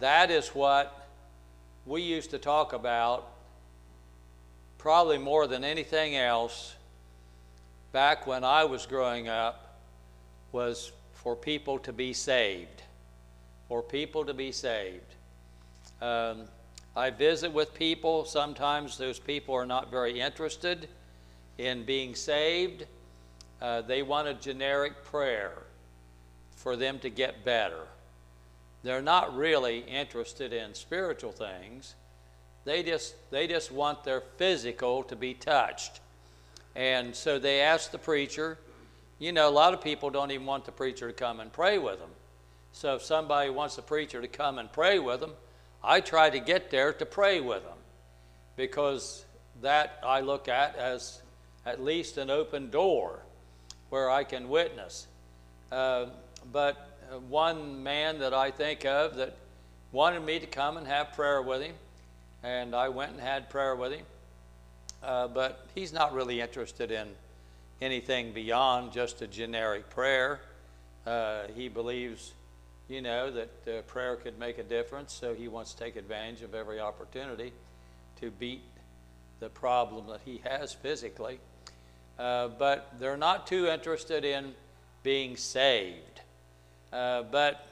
that 0.01 0.31
is 0.31 0.49
what 0.49 1.09
we 1.87 2.03
used 2.03 2.31
to 2.31 2.39
talk 2.39 2.73
about 2.73 3.29
probably 4.85 5.17
more 5.17 5.47
than 5.47 5.65
anything 5.65 6.15
else 6.15 6.75
back 7.93 8.27
when 8.27 8.45
I 8.45 8.65
was 8.65 8.85
growing 8.85 9.29
up 9.29 9.79
was 10.53 10.93
for 11.15 11.35
people 11.35 11.79
to 11.79 11.91
be 11.91 12.13
saved. 12.13 12.83
For 13.67 13.83
people 13.83 14.27
to 14.27 14.35
be 14.35 14.53
saved. 14.53 15.15
Um, 16.03 16.43
I 16.95 17.09
visit 17.09 17.51
with 17.51 17.73
people. 17.73 18.27
Sometimes 18.27 18.99
those 18.99 19.19
people 19.19 19.55
are 19.55 19.65
not 19.65 19.91
very 19.91 20.21
interested 20.21 20.87
in 21.57 21.85
being 21.85 22.15
saved. 22.15 22.85
Uh, 23.63 23.81
they 23.81 24.03
want 24.03 24.29
a 24.29 24.35
generic 24.35 25.03
prayer 25.03 25.63
for 26.57 26.77
them 26.77 26.99
to 26.99 27.09
get 27.09 27.43
better. 27.43 27.87
They're 28.83 29.01
not 29.01 29.35
really 29.35 29.79
interested 29.79 30.53
in 30.53 30.75
spiritual 30.75 31.33
things. 31.33 31.95
They 32.65 32.83
just, 32.83 33.15
they 33.31 33.47
just 33.47 33.71
want 33.71 34.05
their 34.05 34.23
physical 34.37 35.03
to 35.05 35.17
be 35.17 35.35
touched. 35.35 36.01
And 36.75 37.15
so 37.15 37.39
they 37.39 37.61
ask 37.61 37.91
the 37.91 37.99
preacher. 37.99 38.59
You 39.19 39.33
know, 39.33 39.49
a 39.49 39.53
lot 39.53 39.75
of 39.75 39.81
people 39.81 40.11
don't 40.11 40.31
even 40.31 40.47
want 40.47 40.65
the 40.65 40.73
preacher 40.73 41.09
to 41.09 41.13
come 41.13 41.41
and 41.41 41.53
pray 41.53 41.79
with 41.79 41.99
them. 41.99 42.11
So 42.73 42.97
if 42.97 43.03
somebody 43.03 43.51
wants 43.51 43.77
the 43.77 43.83
preacher 43.83 44.21
to 44.21 44.29
come 44.29 44.59
and 44.59 44.73
pray 44.73 44.99
with 44.99 45.21
them, 45.21 45.33
I 45.83 46.01
try 46.01 46.31
to 46.31 46.41
get 46.41 46.71
there 46.71 46.93
to 46.95 47.07
pray 47.07 47.41
with 47.41 47.63
them 47.63 47.79
because 48.57 49.25
that 49.63 50.01
I 50.05 50.21
look 50.21 50.49
at 50.49 50.77
as 50.77 51.21
at 51.67 51.83
least 51.83 52.19
an 52.19 52.31
open 52.31 52.71
door 52.71 53.21
where 53.91 54.11
I 54.11 54.25
can 54.25 54.49
witness. 54.49 55.07
Uh, 55.71 56.07
but 56.53 56.99
one 57.29 57.83
man 57.83 58.19
that 58.19 58.35
I 58.35 58.51
think 58.51 58.85
of 58.85 59.17
that 59.17 59.37
wanted 59.93 60.25
me 60.25 60.41
to 60.41 60.47
come 60.47 60.77
and 60.77 60.87
have 60.87 61.13
prayer 61.13 61.41
with 61.41 61.63
him, 61.63 61.75
and 62.45 62.75
I 62.75 62.91
went 62.91 63.13
and 63.13 63.21
had 63.21 63.49
prayer 63.49 63.75
with 63.75 63.93
him. 63.93 64.05
Uh, 65.03 65.29
but 65.29 65.67
he's 65.75 65.93
not 65.93 66.13
really 66.15 66.41
interested 66.41 66.91
in 66.91 67.09
anything 67.81 68.33
beyond 68.33 68.93
just 68.93 69.23
a 69.23 69.27
generic 69.27 69.91
prayer. 69.91 70.41
Uh, 71.07 71.43
he 71.55 71.69
believes, 71.69 72.33
you 72.89 73.03
know, 73.03 73.31
that 73.31 73.51
uh, 73.67 73.83
prayer 73.83 74.17
could 74.17 74.39
make 74.39 74.59
a 74.59 74.63
difference, 74.63 75.13
so 75.13 75.35
he 75.35 75.49
wants 75.49 75.73
to 75.73 75.79
take 75.85 75.97
advantage 75.97 76.43
of 76.43 76.55
every 76.55 76.81
opportunity 76.81 77.53
to 78.21 78.31
beat 78.31 78.63
the 79.41 79.49
problem 79.49 80.07
that 80.07 80.21
he 80.25 80.41
has 80.45 80.73
physically. 80.73 81.39
Uh, 82.19 82.49
but 82.49 82.93
they're 82.99 83.17
not 83.17 83.47
too 83.47 83.67
interested 83.67 84.25
in 84.25 84.55
being 85.03 85.37
saved. 85.37 86.21
Uh, 86.93 87.23
but 87.23 87.67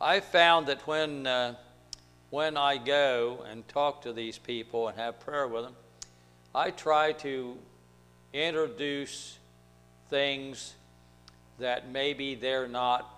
I 0.00 0.20
found 0.20 0.66
that 0.66 0.86
when, 0.86 1.26
uh, 1.26 1.54
when 2.30 2.56
I 2.56 2.76
go 2.78 3.44
and 3.50 3.66
talk 3.68 4.02
to 4.02 4.12
these 4.12 4.38
people 4.38 4.88
and 4.88 4.98
have 4.98 5.20
prayer 5.20 5.46
with 5.46 5.64
them, 5.64 5.76
I 6.54 6.70
try 6.70 7.12
to 7.12 7.56
introduce 8.32 9.38
things 10.08 10.74
that 11.58 11.90
maybe 11.90 12.34
they're 12.34 12.68
not 12.68 13.08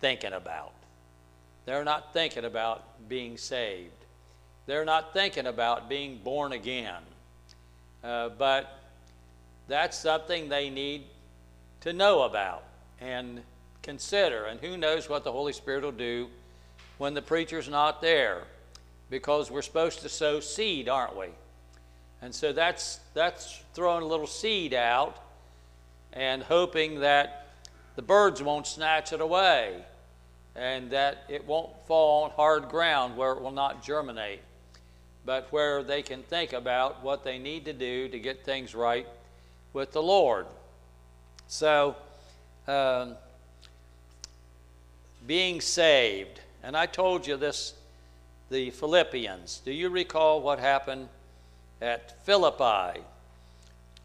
thinking 0.00 0.32
about. 0.32 0.72
They're 1.64 1.84
not 1.84 2.12
thinking 2.12 2.44
about 2.44 3.08
being 3.08 3.36
saved. 3.36 3.90
They're 4.66 4.84
not 4.84 5.12
thinking 5.12 5.46
about 5.46 5.88
being 5.88 6.18
born 6.22 6.52
again. 6.52 7.02
Uh, 8.02 8.30
but 8.30 8.80
that's 9.68 9.98
something 9.98 10.48
they 10.48 10.70
need 10.70 11.04
to 11.80 11.92
know 11.92 12.22
about 12.22 12.64
and 13.00 13.42
consider. 13.82 14.44
And 14.44 14.60
who 14.60 14.76
knows 14.76 15.08
what 15.08 15.24
the 15.24 15.32
Holy 15.32 15.52
Spirit 15.52 15.84
will 15.84 15.92
do 15.92 16.28
when 17.02 17.14
the 17.14 17.20
preacher's 17.20 17.68
not 17.68 18.00
there 18.00 18.44
because 19.10 19.50
we're 19.50 19.60
supposed 19.60 20.02
to 20.02 20.08
sow 20.08 20.38
seed, 20.38 20.88
aren't 20.88 21.16
we? 21.16 21.26
And 22.22 22.32
so 22.32 22.52
that's, 22.52 23.00
that's 23.12 23.60
throwing 23.74 24.04
a 24.04 24.06
little 24.06 24.28
seed 24.28 24.72
out 24.72 25.16
and 26.12 26.44
hoping 26.44 27.00
that 27.00 27.48
the 27.96 28.02
birds 28.02 28.40
won't 28.40 28.68
snatch 28.68 29.12
it 29.12 29.20
away 29.20 29.82
and 30.54 30.92
that 30.92 31.24
it 31.28 31.44
won't 31.44 31.70
fall 31.88 32.22
on 32.22 32.30
hard 32.30 32.68
ground 32.68 33.16
where 33.16 33.32
it 33.32 33.42
will 33.42 33.50
not 33.50 33.82
germinate, 33.82 34.38
but 35.26 35.48
where 35.50 35.82
they 35.82 36.02
can 36.02 36.22
think 36.22 36.52
about 36.52 37.02
what 37.02 37.24
they 37.24 37.36
need 37.36 37.64
to 37.64 37.72
do 37.72 38.08
to 38.10 38.18
get 38.20 38.44
things 38.44 38.76
right 38.76 39.08
with 39.72 39.90
the 39.90 40.02
Lord. 40.02 40.46
So, 41.48 41.96
um, 42.68 43.16
being 45.26 45.60
saved, 45.60 46.38
and 46.62 46.76
I 46.76 46.86
told 46.86 47.26
you 47.26 47.36
this, 47.36 47.74
the 48.50 48.70
Philippians. 48.70 49.62
Do 49.64 49.72
you 49.72 49.88
recall 49.88 50.40
what 50.40 50.58
happened? 50.58 51.08
at 51.82 52.24
Philippi 52.24 53.00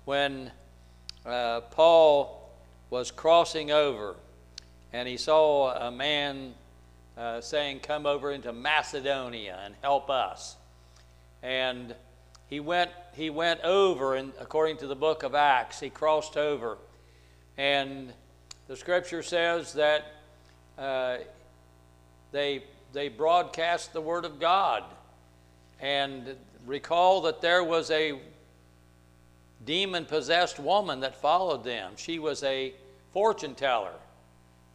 when 0.06 0.52
uh, 1.26 1.62
Paul 1.62 2.50
was 2.89 3.12
crossing 3.12 3.72
over 3.72 4.15
and 4.91 5.08
he 5.08 5.15
saw 5.15 5.74
a 5.88 5.91
man 5.91 6.56
uh, 7.17 7.39
saying, 7.39 7.82
Come 7.82 8.06
over 8.08 8.32
into 8.32 8.52
Macedonia 8.52 9.60
and 9.63 9.76
help 9.82 10.10
us. 10.10 10.56
And 11.43 11.93
he 12.50 12.60
went, 12.60 12.89
he 13.13 13.30
went 13.30 13.62
over, 13.62 14.15
and 14.15 14.32
according 14.39 14.78
to 14.78 14.88
the 14.88 14.96
book 14.96 15.24
of 15.24 15.36
Acts, 15.36 15.80
he 15.80 15.89
crossed 15.89 16.38
over. 16.38 16.78
And 17.58 18.13
the 18.67 18.76
scripture 18.76 19.22
says 19.22 19.74
that 19.74 20.06
uh, 20.80 21.17
they, 22.31 22.63
they 22.93 23.09
broadcast 23.09 23.93
the 23.93 24.01
word 24.01 24.25
of 24.25 24.39
God. 24.39 24.83
And 25.79 26.35
recall 26.65 27.21
that 27.21 27.41
there 27.41 27.63
was 27.63 27.91
a 27.91 28.19
demon 29.65 30.05
possessed 30.05 30.59
woman 30.59 30.99
that 31.01 31.15
followed 31.15 31.63
them. 31.63 31.93
She 31.95 32.19
was 32.19 32.43
a 32.43 32.73
fortune 33.13 33.55
teller. 33.55 33.93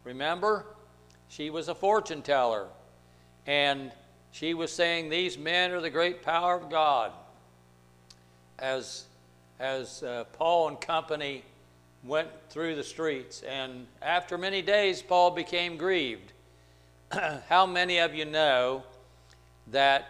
Remember? 0.03 0.65
She 1.29 1.49
was 1.49 1.67
a 1.67 1.75
fortune 1.75 2.21
teller. 2.21 2.67
And 3.47 3.91
she 4.31 4.53
was 4.53 4.71
saying, 4.71 5.09
These 5.09 5.37
men 5.37 5.71
are 5.71 5.81
the 5.81 5.89
great 5.89 6.21
power 6.21 6.55
of 6.55 6.69
God. 6.69 7.11
As, 8.59 9.05
as 9.59 10.03
uh, 10.03 10.25
Paul 10.33 10.69
and 10.69 10.81
company 10.81 11.43
went 12.03 12.27
through 12.49 12.75
the 12.75 12.83
streets. 12.83 13.41
And 13.43 13.87
after 14.01 14.37
many 14.37 14.61
days, 14.61 15.01
Paul 15.01 15.31
became 15.31 15.77
grieved. 15.77 16.32
How 17.49 17.65
many 17.65 17.99
of 17.99 18.15
you 18.15 18.25
know 18.25 18.83
that 19.67 20.09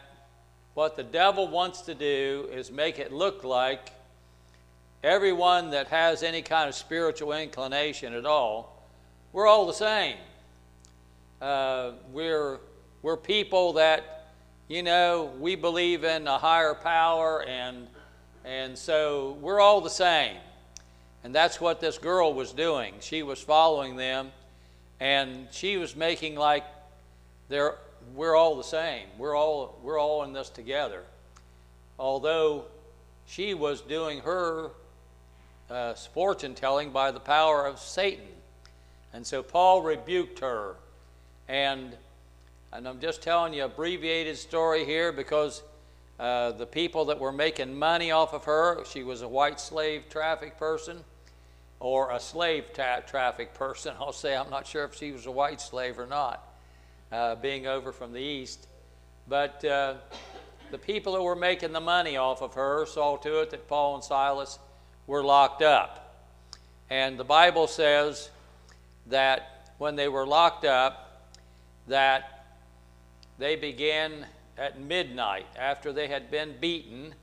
what 0.73 0.95
the 0.95 1.03
devil 1.03 1.47
wants 1.47 1.81
to 1.81 1.95
do 1.95 2.47
is 2.51 2.71
make 2.71 2.97
it 2.99 3.11
look 3.11 3.43
like 3.43 3.91
everyone 5.03 5.71
that 5.71 5.87
has 5.87 6.23
any 6.23 6.41
kind 6.41 6.69
of 6.69 6.75
spiritual 6.75 7.33
inclination 7.33 8.13
at 8.13 8.25
all, 8.25 8.87
we're 9.33 9.47
all 9.47 9.65
the 9.65 9.73
same. 9.73 10.15
Uh, 11.41 11.91
we're, 12.11 12.59
we're 13.01 13.17
people 13.17 13.73
that, 13.73 14.29
you 14.69 14.81
know, 14.81 15.31
we 15.39 15.55
believe 15.55 16.03
in 16.03 16.25
a 16.27 16.37
higher 16.37 16.73
power, 16.73 17.43
and, 17.43 17.87
and 18.45 18.77
so 18.77 19.37
we're 19.41 19.59
all 19.59 19.81
the 19.81 19.89
same. 19.89 20.37
And 21.23 21.35
that's 21.35 21.59
what 21.59 21.81
this 21.81 21.97
girl 21.97 22.33
was 22.33 22.53
doing. 22.53 22.93
She 23.01 23.23
was 23.23 23.41
following 23.41 23.97
them, 23.97 24.31
and 25.01 25.47
she 25.51 25.75
was 25.75 25.95
making 25.95 26.35
like 26.35 26.63
we're 28.15 28.35
all 28.35 28.55
the 28.55 28.63
same. 28.63 29.07
We're 29.17 29.35
all, 29.35 29.79
we're 29.83 29.99
all 29.99 30.23
in 30.23 30.33
this 30.33 30.49
together. 30.49 31.03
Although 31.97 32.65
she 33.25 33.53
was 33.53 33.81
doing 33.81 34.19
her 34.21 34.71
uh, 35.69 35.93
fortune 35.93 36.55
telling 36.55 36.91
by 36.91 37.11
the 37.11 37.19
power 37.19 37.65
of 37.65 37.79
Satan. 37.79 38.25
And 39.13 39.25
so 39.25 39.43
Paul 39.43 39.81
rebuked 39.81 40.39
her. 40.39 40.75
And, 41.47 41.95
and 42.71 42.87
I'm 42.87 42.99
just 42.99 43.21
telling 43.21 43.53
you 43.53 43.65
abbreviated 43.65 44.37
story 44.37 44.85
here 44.85 45.11
because 45.11 45.61
uh, 46.19 46.51
the 46.51 46.65
people 46.65 47.05
that 47.05 47.19
were 47.19 47.31
making 47.31 47.77
money 47.77 48.11
off 48.11 48.33
of 48.33 48.45
her, 48.45 48.83
she 48.85 49.03
was 49.03 49.21
a 49.21 49.27
white 49.27 49.59
slave 49.59 50.03
traffic 50.09 50.57
person 50.57 51.03
or 51.79 52.11
a 52.11 52.19
slave 52.19 52.65
traffic 52.73 53.53
person. 53.53 53.93
I'll 53.99 54.11
say 54.11 54.35
I'm 54.35 54.49
not 54.49 54.67
sure 54.67 54.85
if 54.85 54.95
she 54.95 55.11
was 55.11 55.25
a 55.25 55.31
white 55.31 55.61
slave 55.61 55.99
or 55.99 56.07
not 56.07 56.52
uh, 57.13 57.35
being 57.35 57.67
over 57.67 57.91
from 57.91 58.11
the 58.11 58.19
east. 58.19 58.67
But 59.27 59.63
uh, 59.63 59.95
the 60.71 60.77
people 60.77 61.13
that 61.13 61.21
were 61.21 61.35
making 61.35 61.71
the 61.71 61.79
money 61.79 62.17
off 62.17 62.41
of 62.41 62.55
her 62.55 62.85
saw 62.87 63.17
to 63.17 63.41
it 63.41 63.51
that 63.51 63.67
Paul 63.67 63.95
and 63.95 64.03
Silas 64.03 64.57
were 65.05 65.23
locked 65.23 65.61
up. 65.61 66.25
And 66.89 67.17
the 67.17 67.23
Bible 67.23 67.67
says 67.67 68.29
that 69.07 69.73
when 69.77 69.95
they 69.95 70.07
were 70.07 70.25
locked 70.25 70.65
up, 70.65 71.29
that 71.87 72.45
they 73.37 73.55
began 73.55 74.25
at 74.57 74.79
midnight, 74.79 75.45
after 75.57 75.93
they 75.93 76.07
had 76.07 76.31
been 76.31 76.55
beaten, 76.59 77.13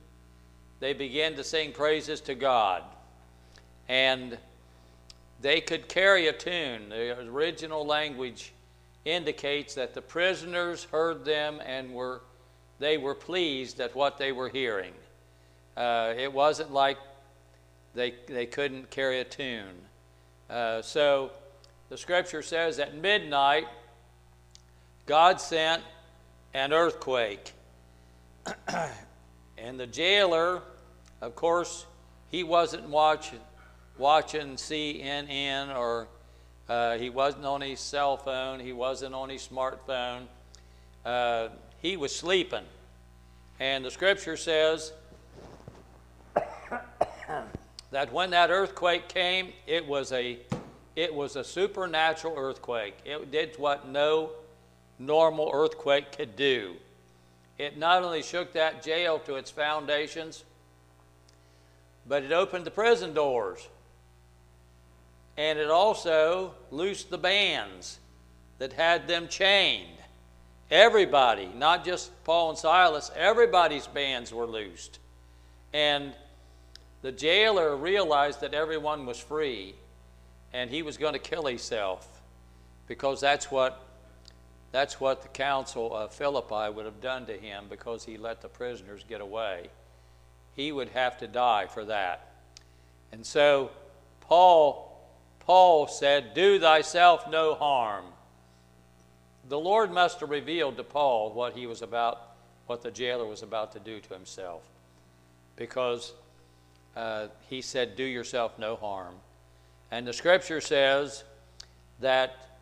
they 0.79 0.93
began 0.93 1.35
to 1.35 1.43
sing 1.43 1.71
praises 1.71 2.21
to 2.21 2.35
God. 2.35 2.83
And 3.89 4.37
they 5.41 5.59
could 5.59 5.89
carry 5.89 6.27
a 6.27 6.33
tune. 6.33 6.89
The 6.89 7.19
original 7.27 7.85
language 7.85 8.53
indicates 9.05 9.75
that 9.75 9.93
the 9.93 10.01
prisoners 10.01 10.85
heard 10.85 11.25
them 11.25 11.59
and 11.65 11.93
were 11.93 12.21
they 12.81 12.97
were 12.97 13.13
pleased 13.13 13.79
at 13.79 13.95
what 13.95 14.17
they 14.17 14.31
were 14.31 14.49
hearing. 14.49 14.93
Uh, 15.77 16.13
it 16.17 16.33
wasn't 16.33 16.73
like 16.73 16.97
they, 17.93 18.15
they 18.27 18.47
couldn't 18.47 18.89
carry 18.89 19.19
a 19.19 19.23
tune. 19.23 19.75
Uh, 20.49 20.81
so 20.81 21.31
the 21.89 21.97
scripture 21.97 22.41
says 22.41 22.79
at 22.79 22.95
midnight, 22.95 23.67
God 25.05 25.39
sent 25.39 25.83
an 26.55 26.73
earthquake. 26.73 27.53
and 29.57 29.79
the 29.79 29.87
jailer, 29.87 30.63
of 31.21 31.35
course, 31.35 31.85
he 32.29 32.43
wasn't 32.43 32.89
watching, 32.89 33.39
watching 33.99 34.55
CNN 34.55 35.75
or 35.75 36.07
uh, 36.71 36.97
he 36.97 37.09
wasn't 37.09 37.43
on 37.43 37.59
his 37.59 37.81
cell 37.81 38.15
phone, 38.15 38.57
he 38.57 38.71
wasn't 38.71 39.13
on 39.13 39.27
his 39.27 39.45
smartphone. 39.45 40.21
Uh, 41.03 41.49
he 41.81 41.97
was 41.97 42.15
sleeping. 42.15 42.63
And 43.59 43.83
the 43.83 43.91
scripture 43.91 44.37
says 44.37 44.93
that 47.91 48.13
when 48.13 48.29
that 48.29 48.51
earthquake 48.51 49.09
came, 49.09 49.51
it 49.67 49.85
was 49.85 50.13
a 50.13 50.39
it 50.95 51.13
was 51.13 51.35
a 51.35 51.43
supernatural 51.43 52.35
earthquake. 52.37 52.95
It 53.03 53.31
did 53.31 53.57
what 53.57 53.89
no 53.89 54.29
normal 54.97 55.51
earthquake 55.53 56.15
could 56.15 56.37
do. 56.37 56.75
It 57.57 57.77
not 57.77 58.01
only 58.01 58.21
shook 58.21 58.53
that 58.53 58.81
jail 58.81 59.19
to 59.25 59.35
its 59.35 59.51
foundations, 59.51 60.45
but 62.07 62.23
it 62.23 62.31
opened 62.31 62.63
the 62.63 62.71
prison 62.71 63.13
doors. 63.13 63.67
And 65.37 65.57
it 65.57 65.69
also 65.69 66.53
loosed 66.71 67.09
the 67.09 67.17
bands 67.17 67.99
that 68.59 68.73
had 68.73 69.07
them 69.07 69.27
chained. 69.27 69.97
Everybody, 70.69 71.49
not 71.55 71.83
just 71.83 72.11
Paul 72.23 72.49
and 72.49 72.57
Silas, 72.57 73.11
everybody's 73.15 73.87
bands 73.87 74.33
were 74.33 74.45
loosed. 74.45 74.99
And 75.73 76.13
the 77.01 77.11
jailer 77.11 77.75
realized 77.75 78.41
that 78.41 78.53
everyone 78.53 79.05
was 79.05 79.19
free 79.19 79.75
and 80.53 80.69
he 80.69 80.81
was 80.81 80.97
going 80.97 81.13
to 81.13 81.19
kill 81.19 81.45
himself 81.45 82.07
because 82.87 83.19
that's 83.21 83.49
what 83.49 83.87
that's 84.71 85.01
what 85.01 85.21
the 85.21 85.27
council 85.27 85.93
of 85.93 86.13
Philippi 86.13 86.73
would 86.73 86.85
have 86.85 87.01
done 87.01 87.25
to 87.25 87.33
him 87.33 87.65
because 87.69 88.05
he 88.05 88.17
let 88.17 88.41
the 88.41 88.47
prisoners 88.47 89.03
get 89.07 89.19
away. 89.19 89.69
He 90.55 90.71
would 90.71 90.89
have 90.89 91.17
to 91.17 91.27
die 91.27 91.67
for 91.67 91.83
that. 91.85 92.31
And 93.11 93.25
so 93.25 93.71
Paul 94.21 94.90
Paul 95.45 95.87
said, 95.87 96.33
"Do 96.33 96.59
thyself 96.59 97.27
no 97.29 97.55
harm." 97.55 98.05
The 99.47 99.59
Lord 99.59 99.91
must 99.91 100.21
have 100.21 100.29
revealed 100.29 100.77
to 100.77 100.83
Paul 100.83 101.33
what 101.33 101.57
he 101.57 101.67
was 101.67 101.81
about, 101.81 102.21
what 102.67 102.81
the 102.81 102.91
jailer 102.91 103.25
was 103.25 103.43
about 103.43 103.73
to 103.73 103.79
do 103.79 103.99
to 103.99 104.13
himself. 104.13 104.61
Because 105.57 106.13
uh, 106.95 107.27
he 107.49 107.61
said, 107.61 107.95
Do 107.95 108.03
yourself 108.03 108.57
no 108.57 108.75
harm. 108.75 109.15
And 109.91 110.07
the 110.07 110.13
scripture 110.13 110.61
says 110.61 111.25
that 111.99 112.59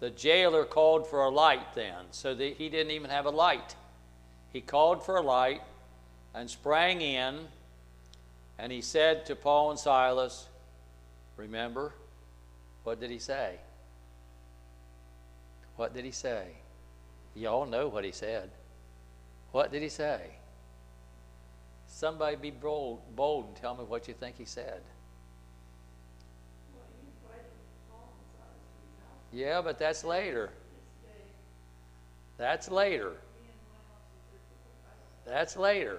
the 0.00 0.10
jailer 0.10 0.64
called 0.64 1.06
for 1.06 1.24
a 1.24 1.30
light 1.30 1.74
then, 1.74 2.04
so 2.10 2.34
that 2.34 2.54
he 2.58 2.68
didn't 2.68 2.92
even 2.92 3.10
have 3.10 3.26
a 3.26 3.30
light. 3.30 3.74
He 4.52 4.60
called 4.60 5.04
for 5.04 5.16
a 5.16 5.20
light 5.22 5.62
and 6.34 6.48
sprang 6.48 7.00
in, 7.00 7.48
and 8.58 8.70
he 8.70 8.80
said 8.80 9.26
to 9.26 9.34
Paul 9.34 9.70
and 9.70 9.78
Silas, 9.78 10.46
Remember, 11.36 11.94
what 12.84 13.00
did 13.00 13.10
he 13.10 13.18
say? 13.18 13.58
What 15.76 15.94
did 15.94 16.04
he 16.04 16.10
say? 16.12 16.48
You 17.34 17.48
all 17.48 17.66
know 17.66 17.88
what 17.88 18.04
he 18.04 18.12
said. 18.12 18.50
What 19.50 19.72
did 19.72 19.82
he 19.82 19.88
say? 19.88 20.20
Somebody 21.86 22.36
be 22.36 22.50
bold, 22.50 23.00
bold 23.16 23.48
and 23.48 23.56
tell 23.56 23.74
me 23.74 23.84
what 23.84 24.08
you 24.08 24.14
think 24.14 24.36
he 24.36 24.44
said. 24.44 24.82
Yeah, 29.32 29.62
but 29.62 29.78
that's 29.78 30.04
later. 30.04 30.50
That's 32.36 32.70
later. 32.70 33.12
That's 35.26 35.56
later. 35.56 35.98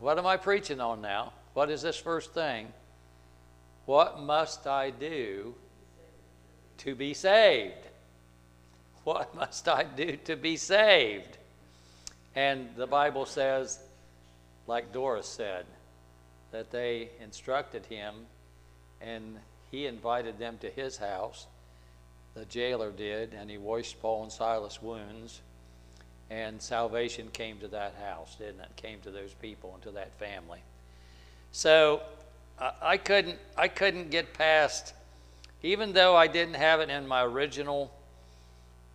What 0.00 0.18
am 0.18 0.26
I 0.26 0.36
preaching 0.36 0.80
on 0.80 1.00
now? 1.00 1.32
What 1.54 1.70
is 1.70 1.80
this 1.80 1.96
first 1.96 2.34
thing? 2.34 2.68
What 3.86 4.20
must 4.20 4.66
I 4.66 4.90
do 4.90 5.54
to 6.78 6.94
be 6.94 7.14
saved? 7.14 7.88
What 9.04 9.34
must 9.36 9.68
I 9.68 9.84
do 9.84 10.16
to 10.24 10.36
be 10.36 10.56
saved? 10.56 11.38
And 12.34 12.68
the 12.76 12.86
Bible 12.86 13.26
says, 13.26 13.78
like 14.66 14.92
Doris 14.92 15.28
said, 15.28 15.66
that 16.50 16.70
they 16.70 17.10
instructed 17.20 17.86
him 17.86 18.14
and 19.00 19.38
he 19.70 19.86
invited 19.86 20.38
them 20.38 20.58
to 20.58 20.70
his 20.70 20.96
house. 20.96 21.46
The 22.34 22.44
jailer 22.46 22.90
did, 22.90 23.32
and 23.32 23.50
he 23.50 23.58
washed 23.58 24.00
Paul 24.00 24.24
and 24.24 24.32
Silas' 24.32 24.82
wounds. 24.82 25.40
And 26.30 26.60
salvation 26.60 27.28
came 27.32 27.58
to 27.58 27.68
that 27.68 27.94
house, 28.02 28.36
didn't 28.36 28.60
it? 28.60 28.76
Came 28.76 29.00
to 29.00 29.10
those 29.10 29.34
people 29.34 29.72
and 29.74 29.82
to 29.82 29.90
that 29.92 30.12
family. 30.18 30.60
So 31.52 32.02
I 32.58 32.96
couldn't, 32.96 33.38
I 33.56 33.68
couldn't 33.68 34.10
get 34.10 34.32
past, 34.34 34.94
even 35.62 35.92
though 35.92 36.14
I 36.14 36.26
didn't 36.26 36.54
have 36.54 36.80
it 36.80 36.88
in 36.88 37.06
my 37.06 37.24
original 37.24 37.92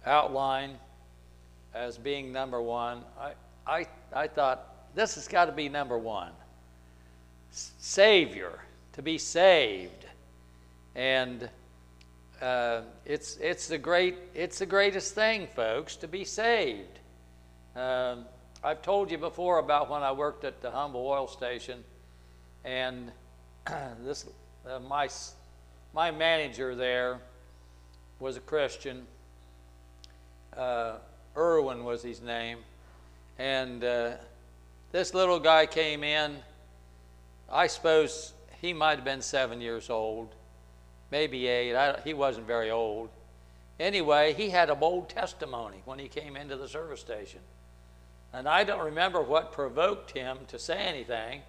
outline 0.05 0.77
as 1.73 1.97
being 1.97 2.31
number 2.31 2.61
one, 2.61 3.03
I, 3.19 3.33
I, 3.67 3.87
I 4.13 4.27
thought 4.27 4.95
this 4.95 5.15
has 5.15 5.27
got 5.27 5.45
to 5.45 5.51
be 5.51 5.69
number 5.69 5.97
one. 5.97 6.31
Savior, 7.51 8.59
to 8.93 9.01
be 9.01 9.17
saved. 9.17 10.05
And 10.95 11.49
uh, 12.41 12.81
it's, 13.05 13.37
it's, 13.37 13.67
the 13.67 13.77
great, 13.77 14.15
it's 14.33 14.59
the 14.59 14.65
greatest 14.65 15.13
thing, 15.15 15.47
folks, 15.55 15.95
to 15.97 16.07
be 16.07 16.23
saved. 16.23 16.99
Um, 17.75 18.25
I've 18.63 18.81
told 18.81 19.11
you 19.11 19.17
before 19.17 19.59
about 19.59 19.89
when 19.89 20.03
I 20.03 20.11
worked 20.11 20.43
at 20.43 20.61
the 20.61 20.71
Humble 20.71 21.05
Oil 21.05 21.27
Station, 21.27 21.83
and 22.65 23.11
this, 24.03 24.25
uh, 24.69 24.79
my, 24.79 25.09
my 25.93 26.11
manager 26.11 26.75
there 26.75 27.19
was 28.19 28.37
a 28.37 28.41
Christian 28.41 29.05
uh, 30.55 30.97
Irwin 31.37 31.83
was 31.83 32.03
his 32.03 32.21
name. 32.21 32.59
And 33.37 33.83
uh, 33.83 34.11
this 34.91 35.13
little 35.13 35.39
guy 35.39 35.65
came 35.65 36.03
in. 36.03 36.37
I 37.49 37.67
suppose 37.67 38.33
he 38.61 38.73
might 38.73 38.95
have 38.95 39.05
been 39.05 39.21
seven 39.21 39.61
years 39.61 39.89
old, 39.89 40.35
maybe 41.11 41.47
eight. 41.47 41.75
I, 41.75 41.99
he 42.03 42.13
wasn't 42.13 42.47
very 42.47 42.69
old. 42.69 43.09
Anyway, 43.79 44.33
he 44.33 44.49
had 44.49 44.69
a 44.69 44.75
bold 44.75 45.09
testimony 45.09 45.81
when 45.85 45.99
he 45.99 46.09
came 46.09 46.35
into 46.35 46.57
the 46.57 46.67
service 46.67 46.99
station. 46.99 47.39
And 48.33 48.47
I 48.47 48.63
don't 48.65 48.83
remember 48.83 49.21
what 49.21 49.53
provoked 49.53 50.11
him 50.11 50.39
to 50.49 50.59
say 50.59 50.77
anything, 50.77 51.41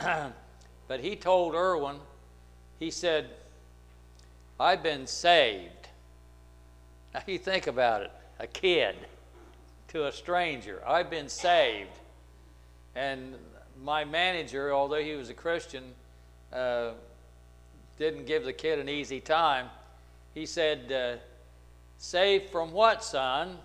but 0.88 1.00
he 1.00 1.16
told 1.16 1.54
Irwin, 1.54 1.96
he 2.78 2.90
said, 2.90 3.28
I've 4.58 4.82
been 4.82 5.06
saved. 5.06 5.88
Now 7.14 7.22
you 7.26 7.38
think 7.38 7.66
about 7.66 8.02
it 8.02 8.10
a 8.38 8.46
kid 8.46 8.94
to 9.88 10.06
a 10.06 10.12
stranger. 10.12 10.82
I've 10.86 11.10
been 11.10 11.28
saved. 11.28 11.90
And 12.94 13.34
my 13.82 14.04
manager, 14.04 14.72
although 14.72 15.02
he 15.02 15.14
was 15.14 15.30
a 15.30 15.34
Christian, 15.34 15.84
uh, 16.52 16.90
didn't 17.98 18.26
give 18.26 18.44
the 18.44 18.52
kid 18.52 18.78
an 18.78 18.88
easy 18.88 19.20
time. 19.20 19.68
He 20.34 20.46
said, 20.46 20.92
uh, 20.92 21.16
Saved 21.98 22.50
from 22.50 22.72
what, 22.72 23.02
son? 23.02 23.56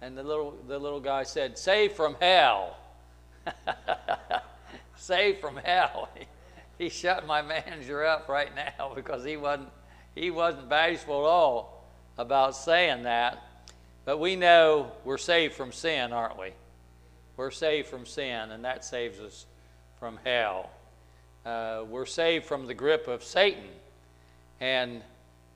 And 0.00 0.18
the 0.18 0.22
little, 0.24 0.56
the 0.66 0.78
little 0.78 1.00
guy 1.00 1.22
said, 1.22 1.56
Saved 1.56 1.94
from 1.94 2.16
hell. 2.20 2.76
saved 4.96 5.40
from 5.40 5.56
hell. 5.56 6.08
he 6.78 6.88
shut 6.88 7.26
my 7.26 7.42
manager 7.42 8.04
up 8.04 8.28
right 8.28 8.50
now 8.54 8.92
because 8.94 9.24
he 9.24 9.36
wasn't, 9.36 9.68
he 10.14 10.30
wasn't 10.30 10.68
bashful 10.68 11.24
at 11.24 11.28
all 11.28 11.84
about 12.18 12.56
saying 12.56 13.04
that. 13.04 13.42
But 14.04 14.18
we 14.18 14.36
know 14.36 14.92
we're 15.04 15.18
saved 15.18 15.54
from 15.54 15.72
sin, 15.72 16.12
aren't 16.12 16.38
we? 16.38 16.50
We're 17.36 17.50
saved 17.50 17.88
from 17.88 18.06
sin, 18.06 18.50
and 18.50 18.64
that 18.64 18.84
saves 18.84 19.18
us 19.18 19.46
from 19.98 20.18
hell. 20.24 20.70
uh, 21.44 21.84
we're 21.88 22.06
saved 22.06 22.46
from 22.46 22.66
the 22.66 22.74
grip 22.74 23.08
of 23.08 23.22
Satan, 23.24 23.68
and 24.60 25.02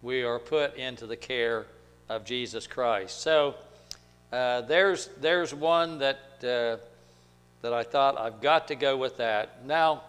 we 0.03 0.23
are 0.23 0.39
put 0.39 0.77
into 0.77 1.07
the 1.07 1.17
care 1.17 1.67
of 2.09 2.25
Jesus 2.25 2.67
Christ. 2.67 3.21
So 3.21 3.55
uh, 4.33 4.63
there's 4.63 5.09
there's 5.21 5.55
one 5.55 5.99
that 5.99 6.19
uh, 6.43 6.83
that 7.63 7.73
I 7.73 7.83
thought 7.83 8.19
I've 8.19 8.41
got 8.41 8.69
to 8.69 8.75
go 8.75 8.97
with 8.97 9.17
that. 9.19 9.65
Now, 9.67 10.03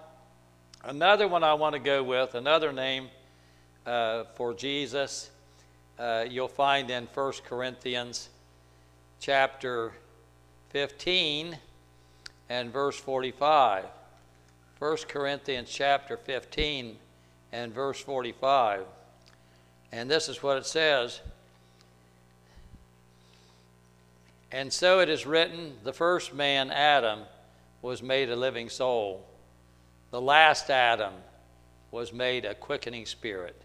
another 0.83 1.27
one 1.27 1.43
I 1.43 1.53
want 1.53 1.73
to 1.73 1.79
go 1.79 2.03
with, 2.03 2.35
another 2.35 2.71
name 2.71 3.09
uh, 3.85 4.25
for 4.35 4.53
Jesus, 4.53 5.29
uh, 5.97 6.25
you'll 6.29 6.47
find 6.47 6.89
in 6.89 7.07
1 7.13 7.33
Corinthians 7.47 8.29
chapter 9.19 9.91
15 10.69 11.57
and 12.49 12.71
verse 12.71 12.97
45. 12.97 13.85
1 14.79 14.97
Corinthians 15.07 15.69
chapter 15.69 16.15
15 16.15 16.95
and 17.51 17.73
verse 17.73 17.99
45. 17.99 18.85
And 19.91 20.09
this 20.09 20.29
is 20.29 20.41
what 20.41 20.57
it 20.57 20.65
says. 20.65 21.19
And 24.51 24.71
so 24.71 24.99
it 24.99 25.09
is 25.09 25.25
written 25.25 25.73
the 25.83 25.93
first 25.93 26.33
man, 26.33 26.71
Adam, 26.71 27.21
was 27.81 28.01
made 28.01 28.29
a 28.29 28.35
living 28.35 28.69
soul. 28.69 29.25
The 30.11 30.21
last 30.21 30.69
Adam 30.69 31.13
was 31.91 32.11
made 32.11 32.45
a 32.45 32.55
quickening 32.55 33.05
spirit. 33.05 33.59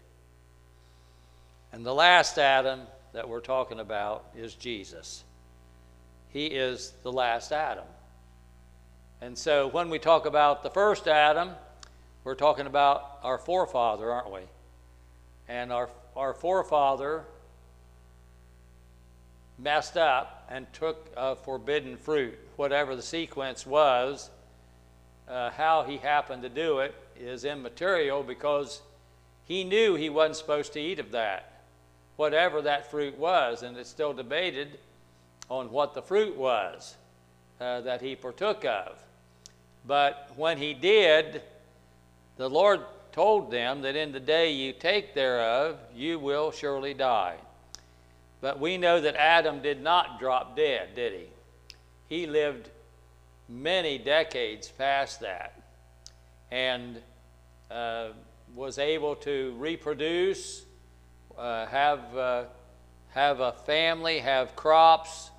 And 1.73 1.85
the 1.85 1.93
last 1.93 2.37
Adam 2.37 2.81
that 3.13 3.27
we're 3.27 3.39
talking 3.39 3.79
about 3.79 4.25
is 4.35 4.53
Jesus. 4.53 5.23
He 6.29 6.47
is 6.47 6.93
the 7.03 7.11
last 7.11 7.51
Adam. 7.51 7.85
And 9.21 9.37
so 9.37 9.67
when 9.67 9.89
we 9.89 9.99
talk 9.99 10.25
about 10.25 10.63
the 10.63 10.69
first 10.69 11.07
Adam, 11.07 11.51
we're 12.23 12.35
talking 12.35 12.67
about 12.67 13.19
our 13.23 13.37
forefather, 13.37 14.11
aren't 14.11 14.31
we? 14.31 14.41
And 15.47 15.71
our, 15.71 15.89
our 16.15 16.33
forefather 16.33 17.23
messed 19.57 19.97
up 19.97 20.47
and 20.49 20.71
took 20.73 21.09
a 21.15 21.35
forbidden 21.35 21.97
fruit. 21.97 22.37
Whatever 22.55 22.95
the 22.95 23.01
sequence 23.01 23.65
was, 23.65 24.29
uh, 25.27 25.49
how 25.51 25.83
he 25.83 25.97
happened 25.97 26.43
to 26.43 26.49
do 26.49 26.79
it 26.79 26.93
is 27.19 27.45
immaterial 27.45 28.23
because 28.23 28.81
he 29.45 29.63
knew 29.63 29.95
he 29.95 30.09
wasn't 30.09 30.37
supposed 30.37 30.73
to 30.73 30.79
eat 30.79 30.99
of 30.99 31.11
that, 31.11 31.61
whatever 32.15 32.61
that 32.61 32.89
fruit 32.89 33.17
was, 33.17 33.63
and 33.63 33.77
it's 33.77 33.89
still 33.89 34.13
debated 34.13 34.79
on 35.49 35.71
what 35.71 35.93
the 35.93 36.01
fruit 36.01 36.35
was 36.35 36.95
uh, 37.61 37.81
that 37.81 38.01
he 38.01 38.15
partook 38.15 38.65
of. 38.65 38.99
But 39.87 40.31
when 40.35 40.57
he 40.57 40.73
did, 40.73 41.41
the 42.37 42.49
Lord 42.49 42.81
told 43.11 43.51
them 43.51 43.81
that 43.81 43.95
in 43.95 44.11
the 44.11 44.19
day 44.19 44.51
you 44.51 44.73
take 44.73 45.13
thereof, 45.13 45.77
you 45.95 46.19
will 46.19 46.51
surely 46.51 46.93
die. 46.93 47.35
But 48.41 48.59
we 48.59 48.77
know 48.77 48.99
that 48.99 49.15
Adam 49.15 49.61
did 49.61 49.81
not 49.81 50.19
drop 50.19 50.55
dead, 50.55 50.95
did 50.95 51.13
he? 51.13 51.25
He 52.09 52.27
lived 52.27 52.69
many 53.47 53.97
decades 53.97 54.69
past 54.69 55.19
that 55.21 55.61
and 56.51 57.01
uh, 57.69 58.09
was 58.55 58.77
able 58.77 59.15
to 59.15 59.53
reproduce, 59.57 60.63
uh, 61.37 61.65
have, 61.65 62.15
uh, 62.15 62.43
have 63.09 63.39
a 63.39 63.51
family, 63.51 64.19
have 64.19 64.55
crops, 64.55 65.31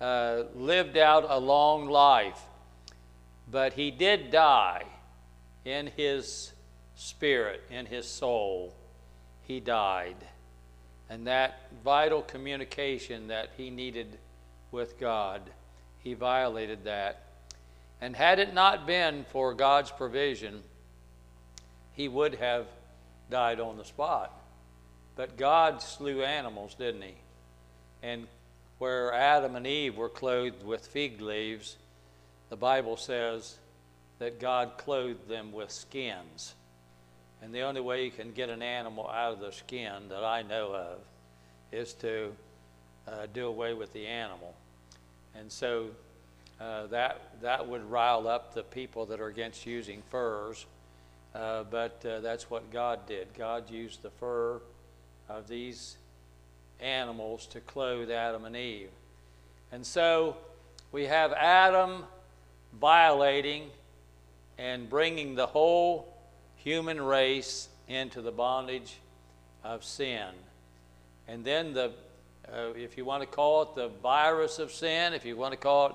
uh, 0.00 0.44
lived 0.54 0.96
out 0.96 1.26
a 1.28 1.38
long 1.38 1.88
life. 1.88 2.40
But 3.50 3.72
he 3.72 3.90
did 3.90 4.30
die 4.30 4.84
in 5.64 5.88
his 5.96 6.52
spirit, 6.94 7.62
in 7.70 7.86
his 7.86 8.06
soul. 8.06 8.74
He 9.42 9.60
died. 9.60 10.16
And 11.10 11.26
that 11.26 11.68
vital 11.84 12.22
communication 12.22 13.28
that 13.28 13.50
he 13.56 13.70
needed 13.70 14.18
with 14.70 14.98
God, 14.98 15.42
he 15.98 16.14
violated 16.14 16.84
that. 16.84 17.31
And 18.02 18.16
had 18.16 18.40
it 18.40 18.52
not 18.52 18.84
been 18.84 19.24
for 19.30 19.54
God's 19.54 19.92
provision, 19.92 20.64
he 21.92 22.08
would 22.08 22.34
have 22.34 22.66
died 23.30 23.60
on 23.60 23.76
the 23.76 23.84
spot. 23.84 24.36
But 25.14 25.36
God 25.36 25.80
slew 25.80 26.24
animals, 26.24 26.74
didn't 26.74 27.02
he? 27.02 27.14
And 28.02 28.26
where 28.78 29.12
Adam 29.14 29.54
and 29.54 29.68
Eve 29.68 29.96
were 29.96 30.08
clothed 30.08 30.64
with 30.64 30.84
fig 30.84 31.20
leaves, 31.20 31.76
the 32.50 32.56
Bible 32.56 32.96
says 32.96 33.56
that 34.18 34.40
God 34.40 34.72
clothed 34.78 35.28
them 35.28 35.52
with 35.52 35.70
skins. 35.70 36.54
And 37.40 37.54
the 37.54 37.60
only 37.60 37.80
way 37.80 38.04
you 38.04 38.10
can 38.10 38.32
get 38.32 38.48
an 38.48 38.62
animal 38.62 39.08
out 39.08 39.34
of 39.34 39.38
the 39.38 39.52
skin 39.52 40.08
that 40.08 40.24
I 40.24 40.42
know 40.42 40.74
of 40.74 40.98
is 41.70 41.92
to 41.94 42.32
uh, 43.06 43.26
do 43.32 43.46
away 43.46 43.74
with 43.74 43.92
the 43.92 44.08
animal. 44.08 44.56
And 45.36 45.52
so 45.52 45.86
uh, 46.62 46.86
that, 46.86 47.20
that 47.40 47.66
would 47.66 47.90
rile 47.90 48.28
up 48.28 48.54
the 48.54 48.62
people 48.62 49.06
that 49.06 49.20
are 49.20 49.26
against 49.26 49.66
using 49.66 50.00
furs. 50.10 50.64
Uh, 51.34 51.64
but 51.64 52.04
uh, 52.06 52.20
that's 52.20 52.48
what 52.50 52.70
God 52.70 53.06
did. 53.06 53.26
God 53.36 53.68
used 53.68 54.02
the 54.02 54.10
fur 54.10 54.60
of 55.28 55.48
these 55.48 55.96
animals 56.78 57.46
to 57.46 57.60
clothe 57.60 58.10
Adam 58.10 58.44
and 58.44 58.54
Eve. 58.54 58.90
And 59.72 59.84
so 59.84 60.36
we 60.92 61.06
have 61.06 61.32
Adam 61.32 62.04
violating 62.78 63.70
and 64.58 64.88
bringing 64.88 65.34
the 65.34 65.46
whole 65.46 66.14
human 66.56 67.00
race 67.00 67.68
into 67.88 68.20
the 68.20 68.30
bondage 68.30 68.98
of 69.64 69.82
sin. 69.82 70.28
And 71.26 71.44
then 71.44 71.72
the, 71.72 71.92
uh, 72.52 72.72
if 72.76 72.96
you 72.96 73.04
want 73.04 73.22
to 73.22 73.26
call 73.26 73.62
it 73.62 73.74
the 73.74 73.88
virus 73.88 74.60
of 74.60 74.70
sin, 74.70 75.12
if 75.12 75.24
you 75.24 75.36
want 75.36 75.52
to 75.52 75.58
call 75.58 75.86
it 75.88 75.94